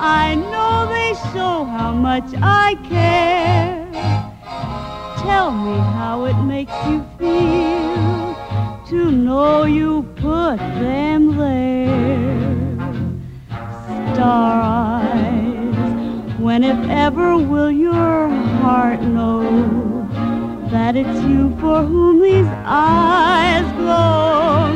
I 0.00 0.34
know 0.34 0.86
they 0.88 1.14
show 1.32 1.64
how 1.64 1.92
much 1.92 2.30
I 2.42 2.76
care. 2.88 3.88
Tell 5.18 5.50
me 5.50 5.78
how 5.78 6.24
it 6.24 6.40
makes 6.44 6.74
you 6.86 7.04
feel 7.18 8.36
to 8.88 9.10
know 9.10 9.64
you 9.64 9.97
Star 14.18 14.60
eyes, 14.60 16.38
when 16.40 16.64
if 16.64 16.76
ever 16.90 17.36
will 17.38 17.70
your 17.70 18.28
heart 18.28 19.00
know 19.00 20.08
that 20.72 20.96
it's 20.96 21.22
you 21.22 21.56
for 21.60 21.84
whom 21.84 22.20
these 22.20 22.48
eyes 22.64 23.62
glow. 23.76 24.67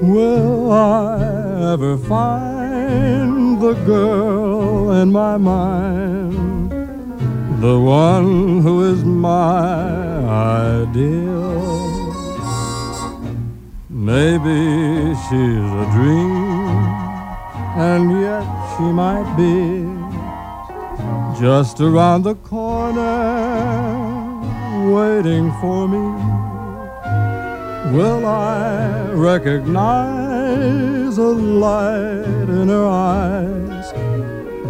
Will 0.00 0.70
I 0.70 1.72
ever 1.72 1.98
find 1.98 3.60
the 3.60 3.74
girl 3.84 4.92
in 4.92 5.10
my 5.10 5.36
mind? 5.36 6.70
The 7.60 7.80
one 7.80 8.60
who 8.60 8.92
is 8.92 9.02
my 9.04 10.20
ideal? 10.82 11.58
Maybe 13.90 15.16
she's 15.26 15.68
a 15.82 15.86
dream, 15.90 16.78
and 17.76 18.20
yet 18.22 18.46
she 18.76 18.84
might 18.84 19.34
be 19.36 19.82
just 21.40 21.80
around 21.80 22.22
the 22.22 22.36
corner, 22.36 23.02
waiting 24.92 25.50
for 25.60 25.88
me. 25.88 26.37
Will 27.92 28.26
I 28.26 29.10
recognize 29.12 31.16
a 31.16 31.22
light 31.22 32.48
in 32.48 32.68
her 32.68 32.86
eyes 32.86 33.92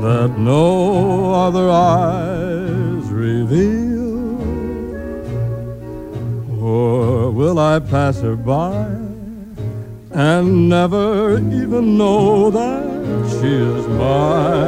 that 0.02 0.38
no 0.38 1.34
other 1.34 1.68
eyes 1.68 3.10
reveal? 3.10 4.38
Or 6.62 7.32
will 7.32 7.58
I 7.58 7.80
pass 7.80 8.20
her 8.20 8.36
by 8.36 8.86
and 10.12 10.68
never 10.68 11.38
even 11.38 11.98
know 11.98 12.50
that 12.50 13.30
she 13.30 13.48
is 13.48 13.88
my 13.88 14.62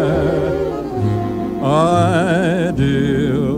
ideal? 2.66 3.49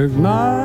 Recognize 0.00 0.59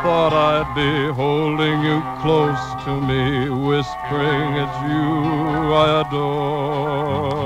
thought 0.00 0.32
I'd 0.32 0.74
be 0.74 1.12
holding 1.12 1.82
you 1.82 2.02
close 2.22 2.64
to 2.84 2.92
me, 3.00 3.50
whispering 3.50 4.54
it's 4.62 4.78
you 4.88 5.74
I 5.84 5.86
adore 6.00 7.42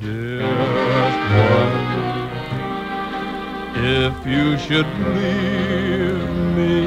dearest 0.00 1.22
one. 1.50 1.78
If 4.06 4.14
you 4.34 4.46
should 4.64 4.90
leave 5.16 6.28
me, 6.58 6.78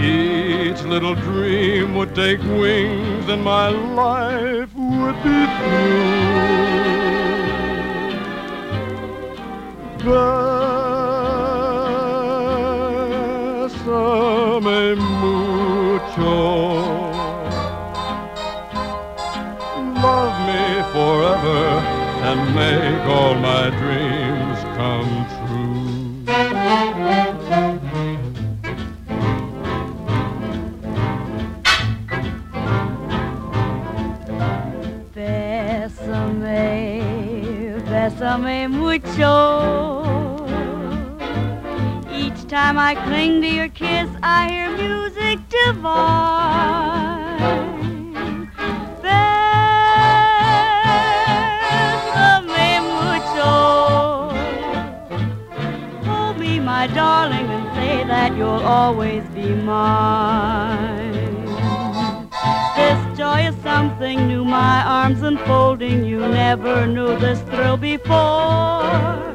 each 0.00 0.80
little 0.82 1.14
dream 1.14 1.94
would 1.94 2.14
take 2.14 2.42
wings 2.42 3.28
and 3.28 3.42
my 3.42 3.68
life 3.70 4.74
would 4.74 5.22
be 5.24 5.46
through. 10.02 10.71
Bésame 13.92 14.96
mucho. 15.20 16.34
Love 20.02 20.36
me 20.48 20.64
forever 20.94 21.62
and 22.28 22.40
make 22.54 23.04
all 23.06 23.34
my 23.34 23.68
dreams 23.80 24.60
come 24.76 25.12
true. 25.34 26.24
Bésame, 35.14 36.62
bésame 37.90 38.68
mucho. 38.68 40.01
Time 42.52 42.76
I 42.78 42.94
cling 43.06 43.40
to 43.40 43.48
your 43.48 43.70
kiss, 43.70 44.10
I 44.22 44.50
hear 44.50 44.70
music 44.76 45.38
divine. 45.48 46.10
There's 49.00 49.32
the. 52.12 52.42
Hold 56.04 56.38
me, 56.38 56.60
my 56.60 56.88
darling, 56.88 57.46
and 57.46 57.74
say 57.74 58.04
that 58.04 58.36
you'll 58.36 58.50
always 58.50 59.24
be 59.30 59.54
mine. 59.54 61.14
This 62.76 63.18
joy 63.18 63.46
is 63.46 63.56
something 63.62 64.28
new, 64.28 64.44
my 64.44 64.84
arms 64.84 65.22
enfolding 65.22 66.04
you. 66.04 66.18
Never 66.18 66.86
knew 66.86 67.18
this 67.18 67.40
thrill 67.48 67.78
before. 67.78 69.31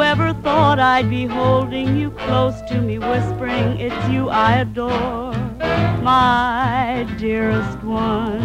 Whoever 0.00 0.32
thought 0.32 0.80
I'd 0.80 1.10
be 1.10 1.26
holding 1.26 1.94
you 1.94 2.10
close 2.12 2.58
to 2.70 2.80
me, 2.80 2.98
whispering, 2.98 3.78
It's 3.78 4.08
you 4.08 4.30
I 4.30 4.60
adore, 4.60 5.34
my 6.00 7.06
dearest 7.18 7.84
one. 7.84 8.40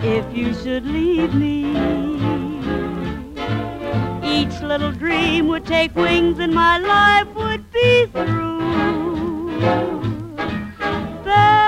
If 0.00 0.34
you 0.34 0.54
should 0.54 0.86
leave 0.86 1.34
me, 1.34 1.72
each 4.24 4.62
little 4.62 4.92
dream 4.92 5.48
would 5.48 5.66
take 5.66 5.94
wings 5.94 6.38
and 6.38 6.54
my 6.54 6.78
life 6.78 7.28
would 7.36 7.70
be 7.70 8.06
through. 8.06 9.50
Bésame 11.22 11.61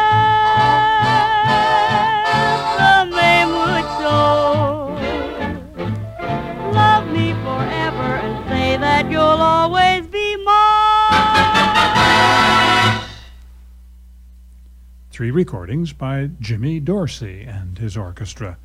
Three 15.15 15.31
recordings 15.31 15.93
by 15.93 16.31
Jimmy 16.41 16.81
Dorsey 16.81 17.43
and 17.43 17.79
his 17.79 17.97
orchestra. 17.97 18.59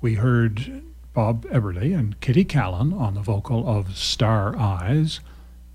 We 0.00 0.14
heard 0.14 0.82
Bob 1.14 1.44
Eberly 1.44 1.96
and 1.96 2.20
Kitty 2.20 2.44
Kallen 2.44 2.92
on 2.92 3.14
the 3.14 3.20
vocal 3.20 3.68
of 3.68 3.96
Star 3.96 4.58
Eyes. 4.58 5.20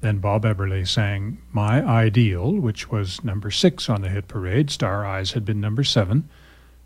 Then 0.02 0.18
Bob 0.18 0.44
Eberly 0.44 0.86
sang 0.86 1.38
My 1.54 1.82
Ideal, 1.82 2.56
which 2.56 2.92
was 2.92 3.24
number 3.24 3.50
six 3.50 3.88
on 3.88 4.02
the 4.02 4.10
hit 4.10 4.28
parade. 4.28 4.70
Star 4.70 5.06
Eyes 5.06 5.32
had 5.32 5.46
been 5.46 5.62
number 5.62 5.86
seven. 5.86 6.28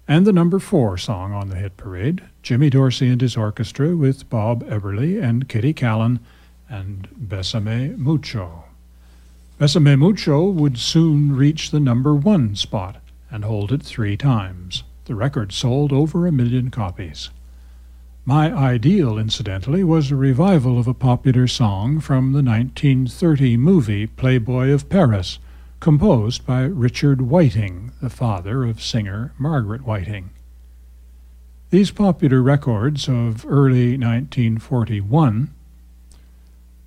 And 0.07 0.27
the 0.27 0.31
number 0.31 0.59
four 0.59 0.95
song 0.95 1.33
on 1.33 1.49
the 1.49 1.55
hit 1.55 1.77
parade, 1.77 2.21
Jimmy 2.43 2.69
Dorsey 2.69 3.09
and 3.09 3.21
his 3.21 3.35
orchestra 3.35 3.97
with 3.97 4.29
Bob 4.29 4.63
Eberly 4.65 5.19
and 5.19 5.49
Kitty 5.49 5.73
Kallen 5.73 6.19
and 6.69 7.07
Besame 7.19 7.97
Mucho. 7.97 8.65
Besame 9.59 9.99
Mucho 9.99 10.45
would 10.45 10.77
soon 10.77 11.35
reach 11.35 11.71
the 11.71 11.81
number 11.81 12.15
one 12.15 12.55
spot 12.55 12.95
and 13.31 13.43
hold 13.43 13.71
it 13.71 13.83
three 13.83 14.17
times. 14.17 14.83
The 15.05 15.15
record 15.15 15.51
sold 15.51 15.91
over 15.91 16.27
a 16.27 16.31
million 16.31 16.69
copies. 16.69 17.29
My 18.25 18.53
Ideal, 18.53 19.17
incidentally, 19.17 19.83
was 19.83 20.11
a 20.11 20.15
revival 20.15 20.77
of 20.77 20.87
a 20.87 20.93
popular 20.93 21.47
song 21.47 21.99
from 21.99 22.33
the 22.33 22.43
1930 22.43 23.57
movie 23.57 24.05
Playboy 24.05 24.69
of 24.69 24.87
Paris, 24.87 25.39
composed 25.79 26.45
by 26.45 26.61
Richard 26.61 27.21
Whiting, 27.21 27.91
the 28.01 28.09
father 28.09 28.65
of 28.65 28.83
singer 28.83 29.33
Margaret 29.39 29.81
Whiting. 29.83 30.29
These 31.71 31.91
popular 31.91 32.41
records 32.41 33.07
of 33.07 33.45
early 33.47 33.97
1941 33.97 35.53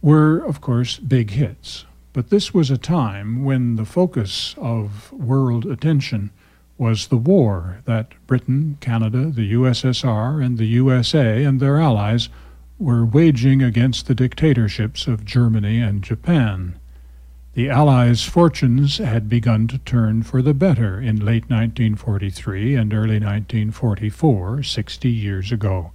were, 0.01 0.38
of 0.38 0.61
course, 0.61 0.99
big 0.99 1.30
hits, 1.30 1.86
but 2.13 2.31
this 2.31 2.53
was 2.53 2.71
a 2.71 2.79
time 2.79 3.45
when 3.45 3.77
the 3.77 3.85
focus 3.85 4.55
of 4.59 5.13
world 5.13 5.65
attention 5.65 6.31
was 6.77 7.07
the 7.07 7.17
war 7.17 7.81
that 7.85 8.13
Britain, 8.27 8.77
Canada, 8.81 9.27
the 9.27 9.53
USSR, 9.53 10.45
and 10.45 10.59
the 10.59 10.67
USA 10.67 11.45
and 11.45 11.61
their 11.61 11.79
allies 11.79 12.29
were 12.79 13.05
waging 13.05 13.63
against 13.63 14.07
the 14.07 14.15
dictatorships 14.15 15.07
of 15.07 15.25
Germany 15.25 15.79
and 15.81 16.03
Japan. 16.03 16.75
The 17.55 17.69
Allies' 17.69 18.25
fortunes 18.25 18.97
had 18.99 19.29
begun 19.29 19.69
to 19.69 19.79
turn 19.79 20.23
for 20.23 20.41
the 20.41 20.55
better 20.55 20.99
in 20.99 21.17
late 21.17 21.51
1943 21.51 22.75
and 22.75 22.93
early 22.93 23.21
1944, 23.21 24.63
60 24.63 25.09
years 25.11 25.53
ago. 25.53 25.93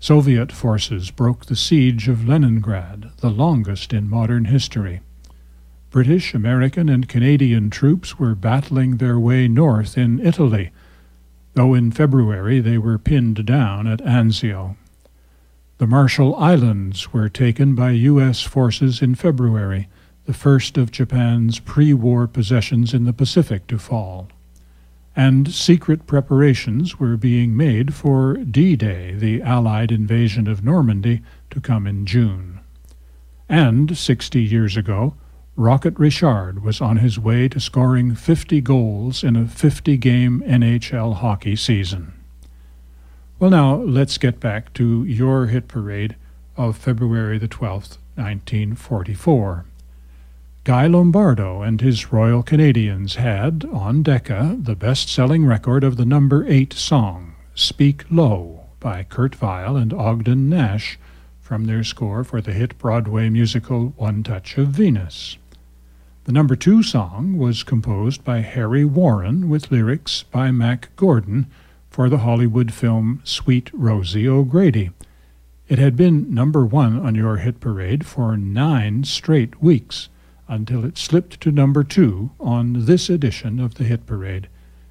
Soviet 0.00 0.52
forces 0.52 1.10
broke 1.10 1.46
the 1.46 1.56
siege 1.56 2.08
of 2.08 2.28
Leningrad, 2.28 3.12
the 3.18 3.30
longest 3.30 3.92
in 3.92 4.10
modern 4.10 4.46
history. 4.46 5.00
British, 5.96 6.34
American, 6.34 6.90
and 6.90 7.08
Canadian 7.08 7.70
troops 7.70 8.18
were 8.18 8.34
battling 8.34 8.98
their 8.98 9.18
way 9.18 9.48
north 9.48 9.96
in 9.96 10.20
Italy, 10.20 10.70
though 11.54 11.72
in 11.72 11.90
February 11.90 12.60
they 12.60 12.76
were 12.76 12.98
pinned 12.98 13.46
down 13.46 13.86
at 13.86 14.02
Anzio. 14.02 14.76
The 15.78 15.86
Marshall 15.86 16.36
Islands 16.36 17.14
were 17.14 17.30
taken 17.30 17.74
by 17.74 17.92
U.S. 17.92 18.42
forces 18.42 19.00
in 19.00 19.14
February, 19.14 19.88
the 20.26 20.34
first 20.34 20.76
of 20.76 20.92
Japan's 20.92 21.60
pre 21.60 21.94
war 21.94 22.26
possessions 22.26 22.92
in 22.92 23.04
the 23.04 23.14
Pacific 23.14 23.66
to 23.68 23.78
fall. 23.78 24.28
And 25.16 25.50
secret 25.50 26.06
preparations 26.06 27.00
were 27.00 27.16
being 27.16 27.56
made 27.56 27.94
for 27.94 28.34
D 28.34 28.76
Day, 28.76 29.14
the 29.14 29.40
Allied 29.40 29.90
invasion 29.90 30.46
of 30.46 30.62
Normandy, 30.62 31.22
to 31.48 31.58
come 31.58 31.86
in 31.86 32.04
June. 32.04 32.60
And 33.48 33.96
sixty 33.96 34.42
years 34.42 34.76
ago, 34.76 35.14
Rocket 35.58 35.98
Richard 35.98 36.62
was 36.62 36.82
on 36.82 36.98
his 36.98 37.18
way 37.18 37.48
to 37.48 37.58
scoring 37.58 38.14
50 38.14 38.60
goals 38.60 39.24
in 39.24 39.36
a 39.36 39.46
50 39.46 39.96
game 39.96 40.42
NHL 40.46 41.14
hockey 41.14 41.56
season. 41.56 42.12
Well, 43.38 43.50
now 43.50 43.76
let's 43.76 44.18
get 44.18 44.38
back 44.38 44.74
to 44.74 45.04
your 45.04 45.46
hit 45.46 45.66
parade 45.66 46.14
of 46.58 46.76
February 46.76 47.38
the 47.38 47.48
12th, 47.48 47.96
1944. 48.16 49.64
Guy 50.64 50.86
Lombardo 50.88 51.62
and 51.62 51.80
his 51.80 52.12
Royal 52.12 52.42
Canadians 52.42 53.14
had, 53.14 53.66
on 53.72 54.02
Decca, 54.02 54.58
the 54.60 54.76
best 54.76 55.08
selling 55.08 55.46
record 55.46 55.84
of 55.84 55.96
the 55.96 56.04
number 56.04 56.46
eight 56.46 56.74
song, 56.74 57.34
Speak 57.54 58.04
Low, 58.10 58.66
by 58.78 59.04
Kurt 59.04 59.40
Weill 59.40 59.76
and 59.78 59.94
Ogden 59.94 60.50
Nash, 60.50 60.98
from 61.40 61.64
their 61.64 61.82
score 61.82 62.24
for 62.24 62.42
the 62.42 62.52
hit 62.52 62.76
Broadway 62.76 63.30
musical 63.30 63.94
One 63.96 64.22
Touch 64.22 64.58
of 64.58 64.68
Venus. 64.68 65.38
The 66.26 66.32
number 66.32 66.56
two 66.56 66.82
song 66.82 67.38
was 67.38 67.62
composed 67.62 68.24
by 68.24 68.40
Harry 68.40 68.84
Warren 68.84 69.48
with 69.48 69.70
lyrics 69.70 70.24
by 70.24 70.50
Mack 70.50 70.88
Gordon 70.96 71.46
for 71.88 72.08
the 72.08 72.18
Hollywood 72.18 72.72
film 72.72 73.20
Sweet 73.22 73.70
Rosie 73.72 74.26
O'Grady. 74.26 74.90
It 75.68 75.78
had 75.78 75.94
been 75.94 76.34
number 76.34 76.66
one 76.66 76.98
on 76.98 77.14
your 77.14 77.36
hit 77.36 77.60
parade 77.60 78.04
for 78.04 78.36
nine 78.36 79.04
straight 79.04 79.62
weeks 79.62 80.08
until 80.48 80.84
it 80.84 80.98
slipped 80.98 81.40
to 81.42 81.52
number 81.52 81.84
two 81.84 82.30
on 82.40 82.86
this 82.86 83.08
edition 83.08 83.60
of 83.60 83.74
the 83.76 83.84
hit 83.84 84.04
parade, 84.04 84.48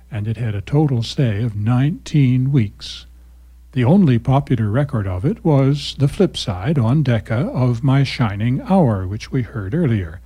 and 0.09 0.29
it 0.29 0.37
had 0.37 0.55
a 0.55 0.61
total 0.61 1.03
stay 1.03 1.43
of 1.43 1.53
19 1.53 2.49
weeks. 2.49 3.07
The 3.73 3.83
only 3.83 4.19
popular 4.19 4.69
record 4.69 5.05
of 5.05 5.25
it 5.25 5.43
was 5.43 5.95
the 5.99 6.07
flip 6.07 6.37
side 6.37 6.79
on 6.79 7.03
Decca 7.03 7.35
of 7.35 7.83
My 7.83 8.05
Shining 8.05 8.61
Hour, 8.61 9.05
which 9.05 9.33
we 9.33 9.41
heard 9.41 9.75
earlier. 9.75 10.21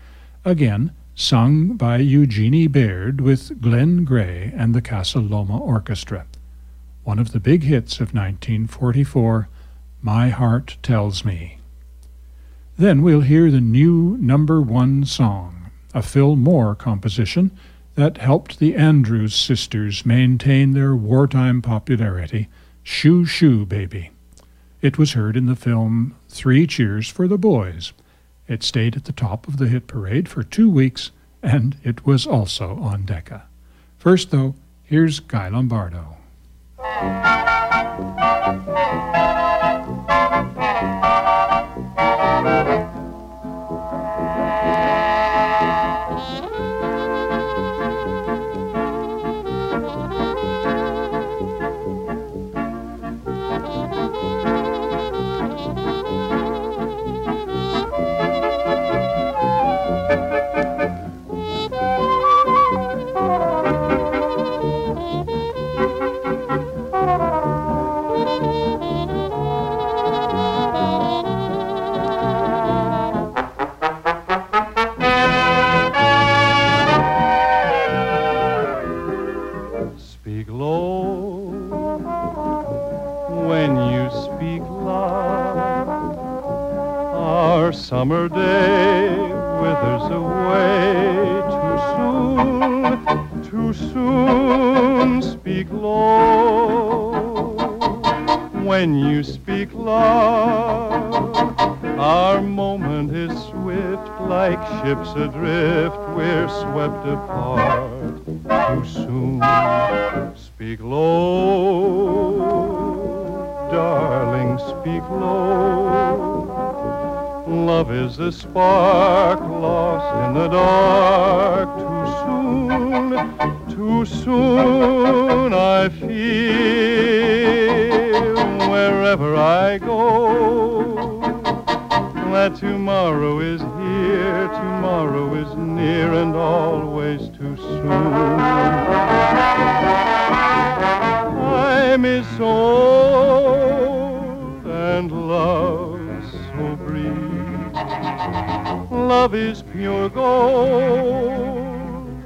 Again, 0.45 0.91
sung 1.19 1.73
by 1.75 1.97
Eugenie 1.97 2.65
Baird 2.65 3.19
with 3.19 3.61
Glen 3.61 4.05
Gray 4.05 4.53
and 4.55 4.73
the 4.73 4.81
Casa 4.81 5.19
Loma 5.19 5.57
Orchestra. 5.59 6.25
One 7.03 7.19
of 7.19 7.33
the 7.33 7.41
big 7.41 7.63
hits 7.63 7.95
of 7.95 8.13
1944, 8.13 9.49
My 10.01 10.29
Heart 10.29 10.77
Tells 10.81 11.25
Me. 11.25 11.57
Then 12.77 13.01
we'll 13.01 13.19
hear 13.19 13.51
the 13.51 13.59
new 13.59 14.15
number 14.21 14.61
one 14.61 15.03
song, 15.03 15.71
a 15.93 16.01
Phil 16.01 16.37
Moore 16.37 16.73
composition 16.73 17.51
that 17.95 18.19
helped 18.19 18.59
the 18.59 18.73
Andrews 18.77 19.35
sisters 19.35 20.05
maintain 20.05 20.71
their 20.71 20.95
wartime 20.95 21.61
popularity, 21.61 22.47
Shoo 22.81 23.25
Shoo 23.25 23.65
Baby. 23.65 24.11
It 24.81 24.97
was 24.97 25.13
heard 25.13 25.35
in 25.35 25.47
the 25.47 25.57
film 25.57 26.15
Three 26.29 26.65
Cheers 26.65 27.09
for 27.09 27.27
the 27.27 27.37
Boys. 27.37 27.91
It 28.49 28.63
stayed 28.63 28.95
at 28.95 29.05
the 29.05 29.13
top 29.13 29.47
of 29.47 29.57
the 29.57 29.67
hit 29.67 29.85
parade 29.85 30.27
for 30.27 30.41
two 30.41 30.71
weeks, 30.71 31.11
and 31.43 31.77
it 31.83 32.05
was 32.05 32.25
also 32.25 32.77
on 32.79 33.05
Decca. 33.05 33.43
First, 33.99 34.31
though, 34.31 34.55
here's 34.83 35.19
Guy 35.19 35.49
Lombardo. 35.49 36.17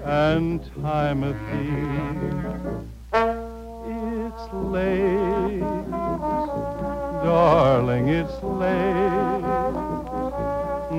And 0.06 0.60
time 0.82 1.22
thief. 1.50 1.94
It's 3.86 4.46
late, 4.54 5.60
darling, 7.24 8.08
it's 8.08 8.44
late. 8.44 9.44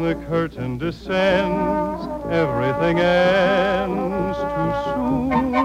The 0.03 0.15
curtain 0.27 0.79
descends, 0.79 2.07
everything 2.31 2.99
ends 3.01 4.39
too 4.55 4.73
soon, 4.93 5.65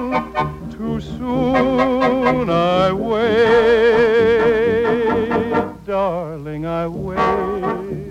too 0.72 0.99
soon. 1.01 2.49
I 2.49 2.91
wait, 2.93 3.45
darling, 5.86 6.66
I 6.66 6.88
wait. 6.88 8.09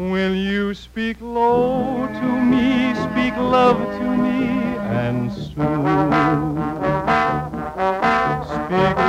Will 0.00 0.34
you 0.34 0.72
speak 0.72 1.18
low 1.20 2.06
to 2.06 2.40
me, 2.40 2.94
speak 2.94 3.36
love 3.36 3.76
to 3.76 4.04
me, 4.16 4.48
and 4.88 5.30
soon 5.30 6.56
speak 8.48 8.99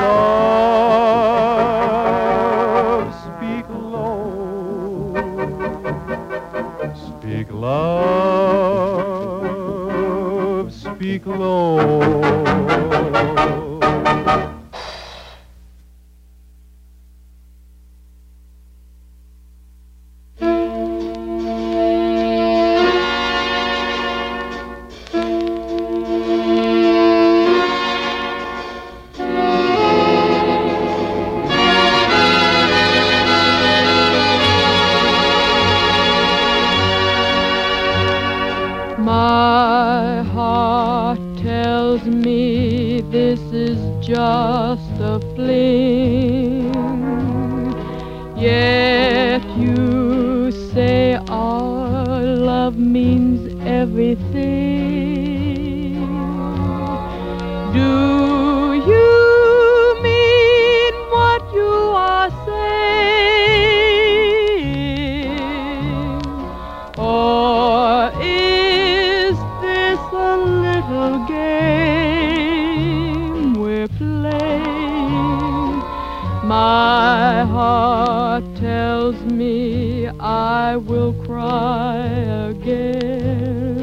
My 76.52 77.46
heart 77.46 78.44
tells 78.58 79.16
me 79.22 80.10
I 80.20 80.76
will 80.76 81.14
cry 81.14 82.08
again. 82.50 83.78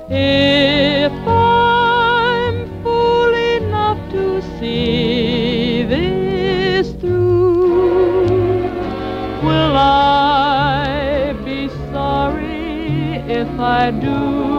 If 0.10 1.12
I'm 1.28 2.56
fool 2.82 3.34
enough 3.60 4.00
to 4.14 4.42
see 4.58 5.84
this 5.84 6.92
through, 6.94 8.64
will 9.44 9.78
I? 9.78 10.37
I 13.60 13.90
do. 13.90 14.57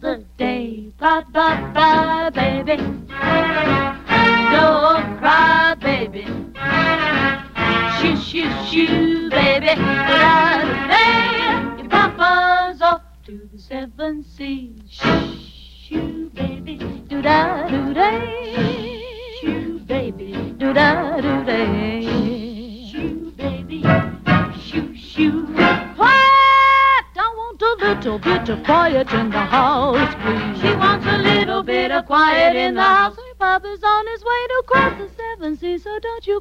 The 0.00 0.24
day. 0.36 0.92
Bye 0.98 1.24
bye 1.32 1.72
bye, 1.74 2.30
baby. 2.30 2.97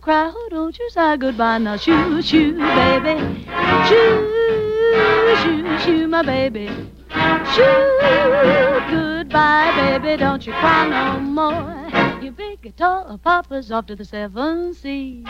Don't 0.07 0.79
you 0.79 0.89
sigh 0.89 1.17
goodbye 1.17 1.57
now. 1.57 1.75
Shoo, 1.75 2.21
shoo, 2.21 2.57
baby. 2.57 3.45
Shoo, 3.89 5.35
shoo, 5.43 5.79
shoo, 5.79 6.07
my 6.07 6.21
baby. 6.23 6.67
Shoo, 7.53 7.99
goodbye, 8.89 9.73
baby, 9.75 10.15
don't 10.17 10.47
you 10.47 10.53
cry 10.53 10.87
no 10.87 11.19
more. 11.19 12.21
You 12.21 12.31
big 12.31 12.61
guitar, 12.61 13.17
Papa's 13.17 13.69
off 13.69 13.87
to 13.87 13.97
the 13.97 14.05
seven 14.05 14.73
seas. 14.73 15.27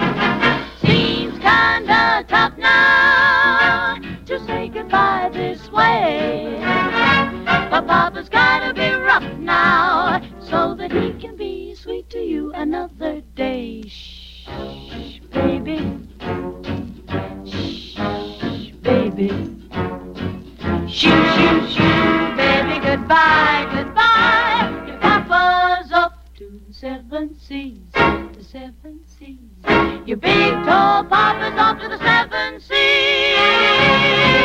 Seems 0.81 1.39
kinda 1.39 2.23
tough 2.27 2.55
now 2.59 3.97
to 4.27 4.39
say 4.45 4.69
goodbye 4.69 5.31
this 5.33 5.71
way. 5.71 6.55
But 7.71 7.87
Papa's 7.87 8.29
gotta 8.29 8.75
be 8.75 8.91
rough 8.91 9.39
now 9.39 10.21
so 10.39 10.75
that 10.75 10.91
he 10.91 11.13
can 11.13 11.35
be 11.35 11.73
sweet 11.73 12.11
to 12.11 12.19
you 12.19 12.53
another 12.53 13.21
day. 13.33 13.83
Shh, 14.47 15.19
baby. 15.31 15.77
Shh, 17.45 18.71
baby. 18.81 19.29
Shoo, 20.87 21.09
shoo, 21.35 21.67
shoo, 21.67 22.35
baby, 22.37 22.79
goodbye, 22.79 23.67
goodbye. 23.73 24.85
Your 24.87 24.97
Papa's 24.99 25.91
off 25.91 26.13
to 26.37 26.61
the 26.65 26.73
seven 26.73 27.37
seas, 27.37 27.91
the 27.93 28.43
seven 28.43 29.01
seas. 29.19 29.37
Your 30.05 30.17
big 30.17 30.53
tall 30.63 31.03
Papa's 31.03 31.59
off 31.59 31.81
to 31.81 31.89
the 31.89 31.97
seven 31.97 32.61
seas. 32.61 34.36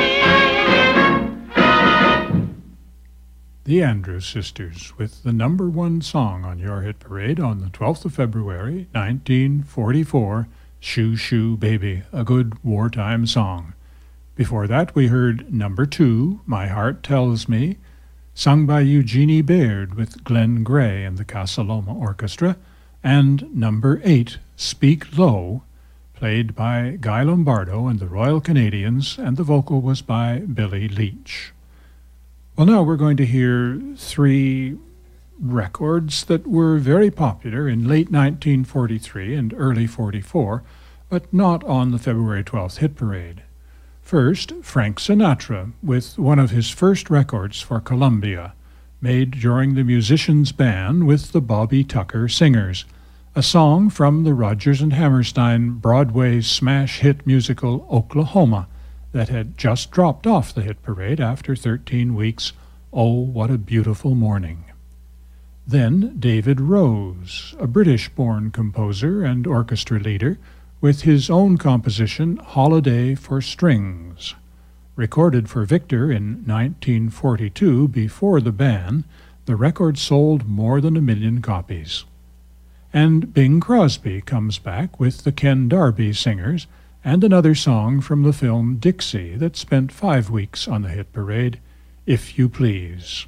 The 3.73 3.83
Andrews 3.83 4.27
Sisters 4.27 4.93
with 4.99 5.23
the 5.23 5.33
number 5.33 5.67
one 5.67 6.03
song 6.03 6.45
on 6.45 6.59
your 6.59 6.83
hit 6.83 6.99
parade 6.99 7.41
on 7.41 7.61
the 7.61 7.71
12th 7.71 8.05
of 8.05 8.13
February, 8.13 8.87
1944, 8.93 10.47
Shoo 10.79 11.17
Shoo 11.17 11.57
Baby, 11.57 12.03
a 12.13 12.23
good 12.23 12.63
wartime 12.63 13.27
song. 13.27 13.73
Before 14.35 14.67
that, 14.67 14.95
we 14.95 15.07
heard 15.07 15.51
number 15.51 15.87
two, 15.87 16.43
My 16.45 16.67
Heart 16.67 17.03
Tells 17.03 17.49
Me, 17.49 17.79
sung 18.35 18.67
by 18.67 18.81
Eugenie 18.81 19.41
Baird 19.41 19.95
with 19.95 20.23
Glen 20.23 20.63
Gray 20.65 21.07
and 21.07 21.17
the 21.17 21.25
Casa 21.25 21.63
Loma 21.63 21.95
Orchestra, 21.95 22.59
and 23.03 23.57
number 23.57 24.03
eight, 24.05 24.37
Speak 24.55 25.17
Low, 25.17 25.63
played 26.13 26.55
by 26.55 26.99
Guy 27.01 27.23
Lombardo 27.23 27.87
and 27.87 28.01
the 28.01 28.07
Royal 28.07 28.43
Canadians, 28.43 29.17
and 29.17 29.39
the 29.39 29.45
vocal 29.45 29.81
was 29.81 30.03
by 30.03 30.41
Billy 30.41 30.89
Leach. 30.91 31.55
Well, 32.63 32.71
now 32.71 32.85
we're 32.85 32.95
going 32.95 33.17
to 33.17 33.27
hear 33.27 33.83
three 33.97 34.79
records 35.37 36.23
that 36.27 36.47
were 36.47 36.79
very 36.79 37.11
popular 37.11 37.69
in 37.69 37.89
late 37.89 38.09
1943 38.09 39.35
and 39.35 39.53
early 39.57 39.89
44, 39.89 40.63
but 41.09 41.35
not 41.35 41.65
on 41.65 41.91
the 41.91 41.99
February 41.99 42.45
12th 42.45 42.77
hit 42.77 42.95
parade. 42.95 43.43
First, 44.01 44.53
Frank 44.63 45.01
Sinatra 45.01 45.73
with 45.83 46.17
one 46.21 46.39
of 46.39 46.53
his 46.53 46.71
first 46.71 47.11
records 47.11 47.61
for 47.61 47.81
Columbia, 47.81 48.55
made 49.01 49.33
during 49.41 49.75
the 49.75 49.83
musicians' 49.83 50.53
ban 50.53 51.05
with 51.05 51.33
the 51.33 51.41
Bobby 51.41 51.83
Tucker 51.83 52.29
Singers, 52.29 52.85
a 53.35 53.43
song 53.43 53.91
from 53.91 54.23
the 54.23 54.35
Rodgers 54.35 54.81
and 54.81 54.93
Hammerstein 54.93 55.71
Broadway 55.81 56.41
smash 56.41 57.01
hit 57.01 57.27
musical 57.27 57.89
Oklahoma 57.91 58.69
that 59.13 59.29
had 59.29 59.57
just 59.57 59.91
dropped 59.91 60.27
off 60.27 60.55
the 60.55 60.63
hit 60.63 60.83
parade 60.83 61.21
after 61.21 61.55
13 61.55 62.15
weeks. 62.15 62.53
Oh, 62.93 63.21
what 63.21 63.51
a 63.51 63.59
beautiful 63.59 64.15
morning. 64.15 64.65
Then 65.67 66.17
David 66.19 66.61
Rose, 66.61 67.55
a 67.59 67.67
British 67.67 68.09
born 68.09 68.51
composer 68.51 69.23
and 69.23 69.47
orchestra 69.47 70.01
leader, 70.01 70.39
with 70.81 71.03
his 71.03 71.31
own 71.31 71.57
composition 71.57 72.39
Holiday 72.39 73.15
for 73.15 73.41
Strings. 73.41 74.35
Recorded 74.97 75.49
for 75.49 75.65
Victor 75.65 76.11
in 76.11 76.45
1942 76.45 77.89
before 77.89 78.41
the 78.41 78.53
ban, 78.53 79.05
the 79.47 79.57
record 79.57 79.97
sold 79.97 80.47
more 80.49 80.81
than 80.81 80.97
a 80.97 81.01
million 81.01 81.41
copies. 81.41 82.05
And 82.93 83.33
Bing 83.33 83.61
Crosby 83.61 84.21
comes 84.21 84.59
back 84.59 85.01
with 85.01 85.25
the 85.25 85.33
Ken 85.33 85.69
Darby 85.69 86.13
Singers 86.13 86.67
and 87.05 87.25
another 87.25 87.55
song 87.55 88.01
from 88.01 88.23
the 88.23 88.33
film 88.33 88.77
Dixie 88.77 89.37
that 89.37 89.57
spent 89.57 89.91
five 89.91 90.31
weeks 90.31 90.69
on 90.69 90.83
the 90.83 90.89
hit 90.89 91.13
parade, 91.13 91.59
If 92.07 92.39
You 92.39 92.49
Please. 92.49 93.27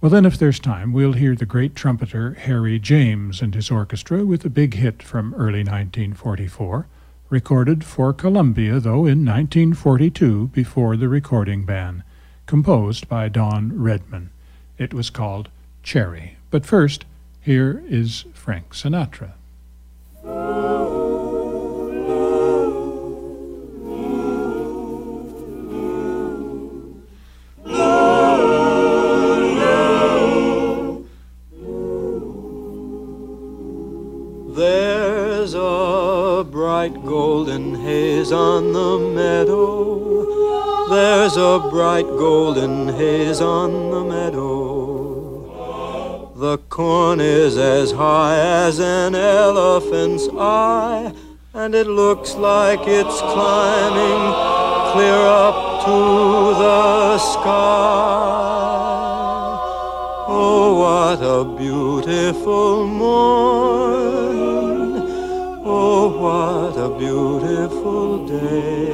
Well, 0.00 0.10
then, 0.10 0.24
if 0.24 0.38
there's 0.38 0.60
time, 0.60 0.92
we'll 0.92 1.14
hear 1.14 1.34
the 1.34 1.44
great 1.44 1.74
trumpeter 1.74 2.34
Harry 2.34 2.78
James 2.78 3.42
and 3.42 3.52
his 3.52 3.68
orchestra 3.68 4.24
with 4.24 4.44
a 4.44 4.50
big 4.50 4.74
hit 4.74 5.02
from 5.02 5.34
early 5.34 5.64
1944, 5.64 6.86
recorded 7.30 7.84
for 7.84 8.12
Columbia, 8.12 8.78
though, 8.78 9.06
in 9.06 9.24
1942 9.24 10.48
before 10.48 10.96
the 10.96 11.08
recording 11.08 11.64
ban, 11.64 12.04
composed 12.46 13.08
by 13.08 13.28
Don 13.28 13.76
Redman. 13.76 14.30
It 14.78 14.94
was 14.94 15.10
called 15.10 15.48
Cherry. 15.82 16.36
But 16.52 16.64
first, 16.64 17.04
here 17.40 17.82
is 17.88 18.24
Frank 18.34 18.70
Sinatra. 18.74 19.32
Bright 36.78 37.04
golden 37.04 37.74
haze 37.74 38.30
on 38.30 38.72
the 38.72 38.98
meadow. 39.12 40.86
There's 40.88 41.36
a 41.36 41.58
bright 41.72 42.06
golden 42.06 42.86
haze 42.94 43.40
on 43.40 43.90
the 43.90 44.04
meadow. 44.04 45.50
The 46.36 46.58
corn 46.68 47.20
is 47.20 47.56
as 47.56 47.90
high 47.90 48.38
as 48.38 48.78
an 48.78 49.16
elephant's 49.16 50.28
eye, 50.38 51.12
and 51.52 51.74
it 51.74 51.88
looks 51.88 52.36
like 52.36 52.86
it's 52.86 53.18
climbing 53.22 54.22
clear 54.92 55.22
up 55.42 55.84
to 55.84 55.98
the 56.62 57.18
sky. 57.18 58.38
Oh, 60.28 60.78
what 60.84 61.20
a 61.24 61.42
beautiful 61.58 62.86
morning. 62.86 64.37
What 66.28 66.76
a 66.76 66.90
beautiful 66.98 68.26
day. 68.26 68.92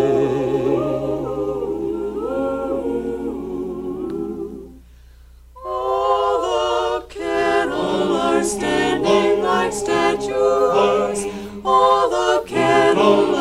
All 5.65 6.37
the 6.47 7.07
cattle 7.09 8.17
are 8.29 8.45
standing 8.45 9.43
like 9.43 9.73
statues. 9.73 11.27
All 11.65 12.09
the 12.09 12.45
cattle 12.47 13.40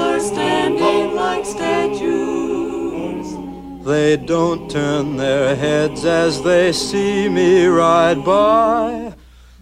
They 3.90 4.18
don't 4.18 4.70
turn 4.70 5.18
their 5.18 5.56
heads 5.56 6.06
as 6.06 6.44
they 6.44 6.72
see 6.72 7.28
me 7.28 7.66
ride 7.66 8.24
by. 8.24 9.16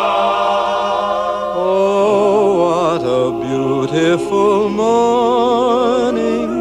Oh, 1.55 2.61
what 2.61 3.01
a 3.01 3.31
beautiful 3.43 4.69
morning. 4.69 6.51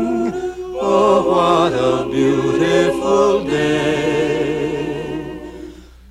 Oh, 0.80 1.14
what 1.30 1.74
a 1.74 2.08
beautiful 2.10 3.44
day. 3.44 4.30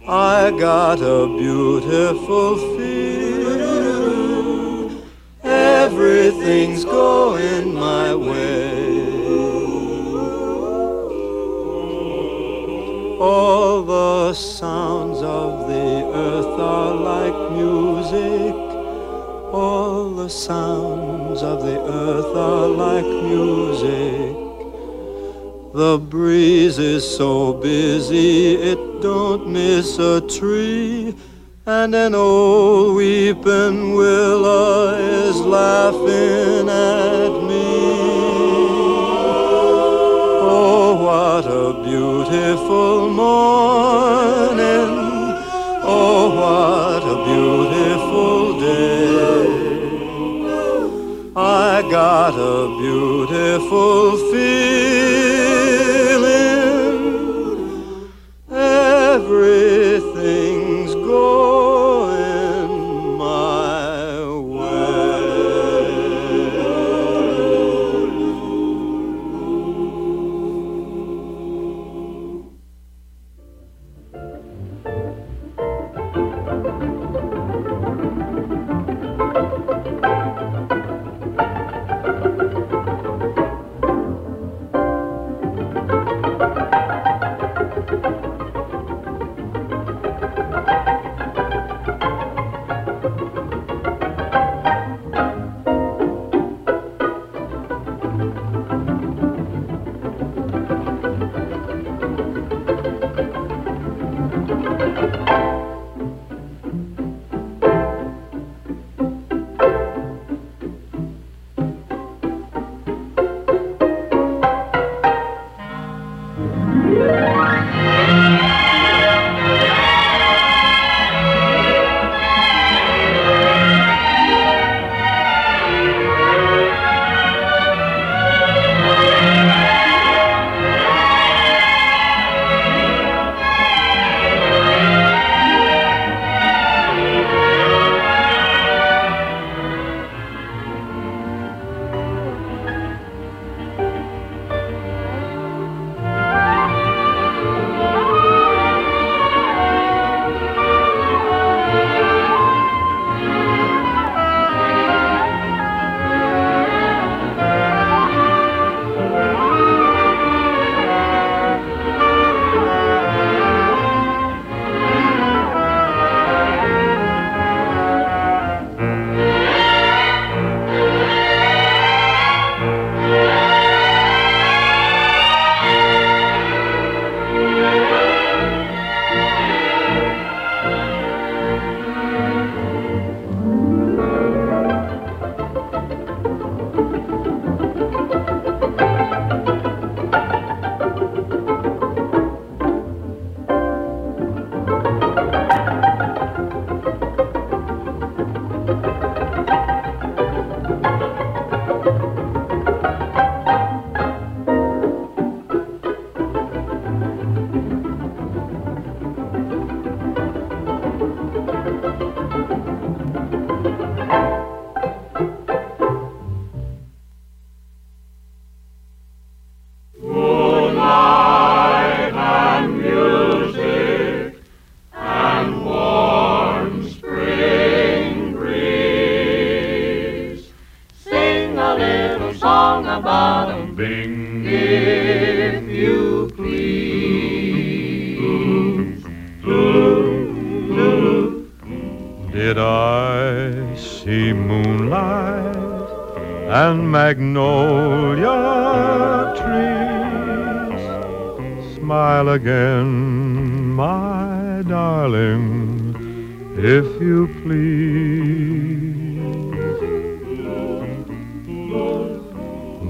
I 0.07 0.51
got 0.51 1.01
a 1.01 1.25
beautiful 1.25 2.78
Everything's 6.01 6.85
going 6.85 7.73
my 7.73 8.15
way. 8.15 9.01
All 13.19 13.83
the 13.83 14.33
sounds 14.33 15.17
of 15.21 15.67
the 15.67 16.05
earth 16.15 16.57
are 16.57 16.95
like 16.95 17.51
music. 17.51 18.55
All 19.51 20.11
the 20.11 20.29
sounds 20.29 21.43
of 21.43 21.63
the 21.63 21.81
earth 21.81 22.33
are 22.33 22.67
like 22.69 23.09
music. 23.33 24.37
The 25.73 25.99
breeze 25.99 26.79
is 26.79 27.03
so 27.03 27.55
busy 27.55 28.55
it 28.55 29.01
don't 29.01 29.49
miss 29.49 29.99
a 29.99 30.21
tree. 30.21 31.13
And 31.71 31.93
an 31.93 32.15
old 32.15 32.95
weeping 32.95 33.93
willow 33.93 34.97
is 34.97 35.39
laughing 35.39 36.67
at 36.67 37.43
me. 37.47 37.69
Oh, 40.41 40.97
what 41.05 41.45
a 41.45 41.73
beautiful 41.83 43.11
morning. 43.11 44.89
Oh, 45.85 46.33
what 46.41 47.03
a 47.03 47.17
beautiful 47.29 48.59
day. 48.59 49.19
I 51.35 51.83
got 51.83 52.33
a 52.33 52.67
beautiful 52.81 54.17
feeling. 54.31 54.98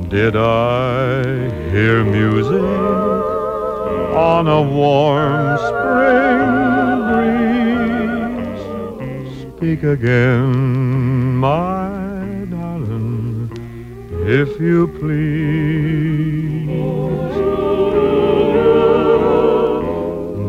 Did 0.10 0.36
I 0.36 1.22
hear 1.70 2.04
music 2.04 2.64
on 4.16 4.48
a 4.48 4.60
warm 4.60 5.58
spring 5.70 7.04
breeze? 9.06 9.56
Speak 9.56 9.84
again, 9.84 11.36
my 11.36 12.48
darling, 12.50 13.52
if 14.26 14.60
you 14.60 14.88
please. 15.00 15.30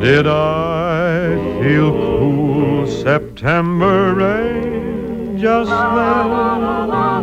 Did 0.01 0.27
I 0.27 1.37
feel 1.61 1.93
cool 1.93 2.87
September 2.87 4.15
rain 4.15 5.39
just 5.39 5.69
then? 5.69 7.20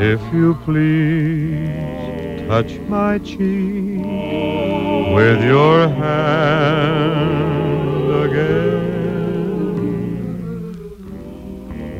If 0.00 0.20
you 0.32 0.54
please, 0.64 2.46
touch 2.46 2.78
my 2.88 3.18
cheek 3.18 4.04
with 5.12 5.42
your 5.42 5.88
hand 5.88 7.28
again. 8.24 8.78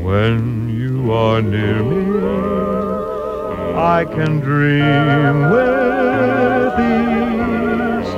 When 0.05 0.69
you 0.71 1.11
are 1.11 1.43
near 1.43 1.83
me, 1.83 2.07
I 3.77 4.05
can 4.05 4.39
dream 4.39 5.51
with 5.51 6.79
ease, 6.79 8.15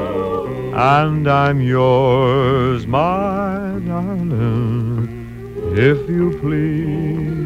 and 0.76 1.26
I'm 1.26 1.62
yours, 1.62 2.86
my 2.86 3.80
darling, 3.86 5.08
if 5.74 6.06
you 6.06 6.38
please. 6.42 7.39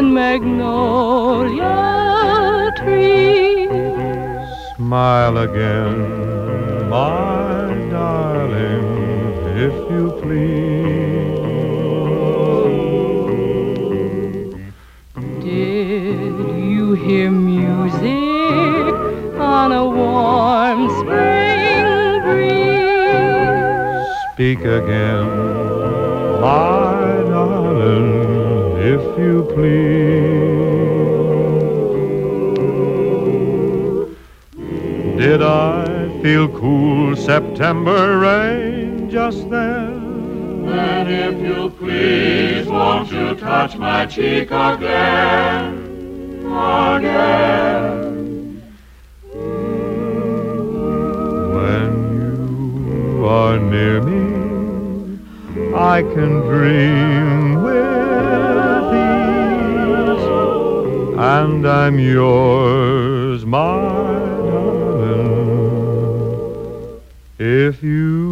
Magnolia 0.00 1.76
tree. 2.76 3.68
Smile 4.76 5.36
again, 5.38 5.96
my 6.88 7.74
darling, 7.90 8.84
if 9.66 9.74
you 9.90 10.04
please. 10.22 11.02
Did 15.42 16.36
you 16.70 16.92
hear 16.94 17.30
music 17.30 18.94
on 19.38 19.72
a 19.72 19.84
warm 19.84 20.88
spring 21.00 22.22
breeze? 22.22 24.06
Speak 24.32 24.60
again, 24.60 25.26
my 26.40 26.91
if 28.92 29.18
you 29.18 29.44
please. 29.54 30.82
Did 35.16 35.40
I 35.42 36.20
feel 36.22 36.48
cool 36.48 37.16
September 37.16 38.18
rain 38.18 39.08
just 39.08 39.48
then? 39.48 40.68
And 40.68 41.08
if 41.08 41.36
you 41.40 41.70
please, 41.70 42.66
won't 42.66 43.10
you 43.10 43.34
touch 43.36 43.76
my 43.76 44.04
cheek 44.04 44.50
again? 44.50 45.72
Again. 46.44 47.32
When 51.56 51.90
you 52.18 53.24
are 53.24 53.58
near 53.58 54.02
me, 54.02 54.24
I 55.74 56.02
can 56.02 56.32
dream 56.40 57.21
and 61.42 61.66
I'm 61.66 61.98
yours, 61.98 63.44
my 63.44 63.58
darling, 64.46 65.40
if 67.40 67.82
you 67.82 68.31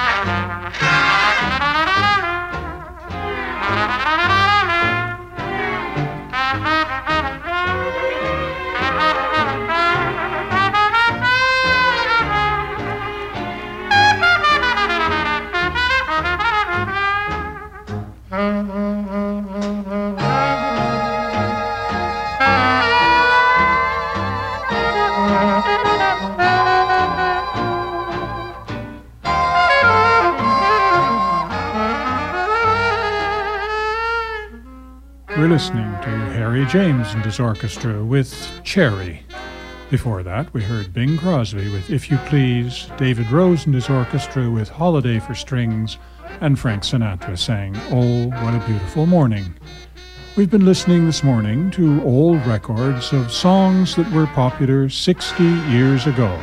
James 36.65 37.13
and 37.13 37.23
his 37.23 37.39
orchestra 37.39 38.03
with 38.03 38.61
Cherry. 38.63 39.23
Before 39.89 40.23
that, 40.23 40.53
we 40.53 40.61
heard 40.61 40.93
Bing 40.93 41.17
Crosby 41.17 41.71
with 41.71 41.89
If 41.89 42.11
You 42.11 42.17
Please, 42.27 42.87
David 42.97 43.31
Rose 43.31 43.65
and 43.65 43.75
his 43.75 43.89
orchestra 43.89 44.49
with 44.49 44.69
Holiday 44.69 45.19
for 45.19 45.33
Strings, 45.33 45.97
and 46.39 46.59
Frank 46.59 46.83
Sinatra 46.83 47.37
sang 47.37 47.75
Oh, 47.89 48.27
What 48.43 48.53
a 48.53 48.65
Beautiful 48.67 49.05
Morning. 49.05 49.53
We've 50.35 50.49
been 50.49 50.65
listening 50.65 51.05
this 51.05 51.23
morning 51.23 51.71
to 51.71 52.03
old 52.03 52.45
records 52.45 53.11
of 53.11 53.31
songs 53.31 53.95
that 53.95 54.11
were 54.11 54.27
popular 54.27 54.89
60 54.89 55.43
years 55.43 56.07
ago, 56.07 56.41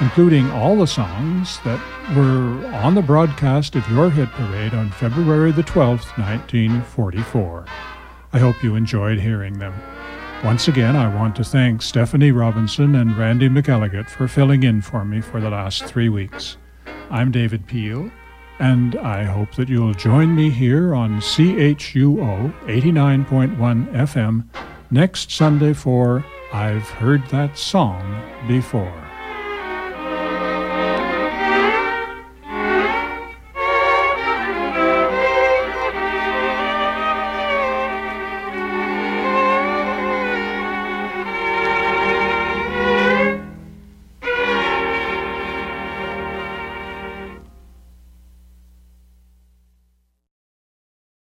including 0.00 0.50
all 0.50 0.76
the 0.76 0.86
songs 0.86 1.60
that 1.64 1.80
were 2.16 2.66
on 2.82 2.94
the 2.94 3.02
broadcast 3.02 3.76
of 3.76 3.88
your 3.90 4.10
hit 4.10 4.30
parade 4.30 4.74
on 4.74 4.90
February 4.90 5.52
the 5.52 5.62
12th, 5.62 6.16
1944. 6.18 7.66
I 8.32 8.38
hope 8.38 8.62
you 8.62 8.76
enjoyed 8.76 9.18
hearing 9.18 9.58
them. 9.58 9.74
Once 10.44 10.68
again, 10.68 10.94
I 10.94 11.12
want 11.14 11.34
to 11.36 11.44
thank 11.44 11.82
Stephanie 11.82 12.30
Robinson 12.30 12.94
and 12.94 13.16
Randy 13.16 13.48
McElligott 13.48 14.08
for 14.08 14.28
filling 14.28 14.62
in 14.62 14.80
for 14.82 15.04
me 15.04 15.20
for 15.20 15.40
the 15.40 15.50
last 15.50 15.84
three 15.84 16.08
weeks. 16.08 16.56
I'm 17.10 17.32
David 17.32 17.66
Peel, 17.66 18.10
and 18.60 18.96
I 18.96 19.24
hope 19.24 19.54
that 19.56 19.68
you'll 19.68 19.94
join 19.94 20.34
me 20.34 20.48
here 20.48 20.94
on 20.94 21.20
CHUO 21.20 22.52
89.1 22.66 23.92
FM 23.92 24.44
next 24.90 25.32
Sunday 25.32 25.72
for 25.72 26.24
I've 26.52 26.88
Heard 26.88 27.26
That 27.28 27.58
Song 27.58 28.22
Before. 28.46 29.09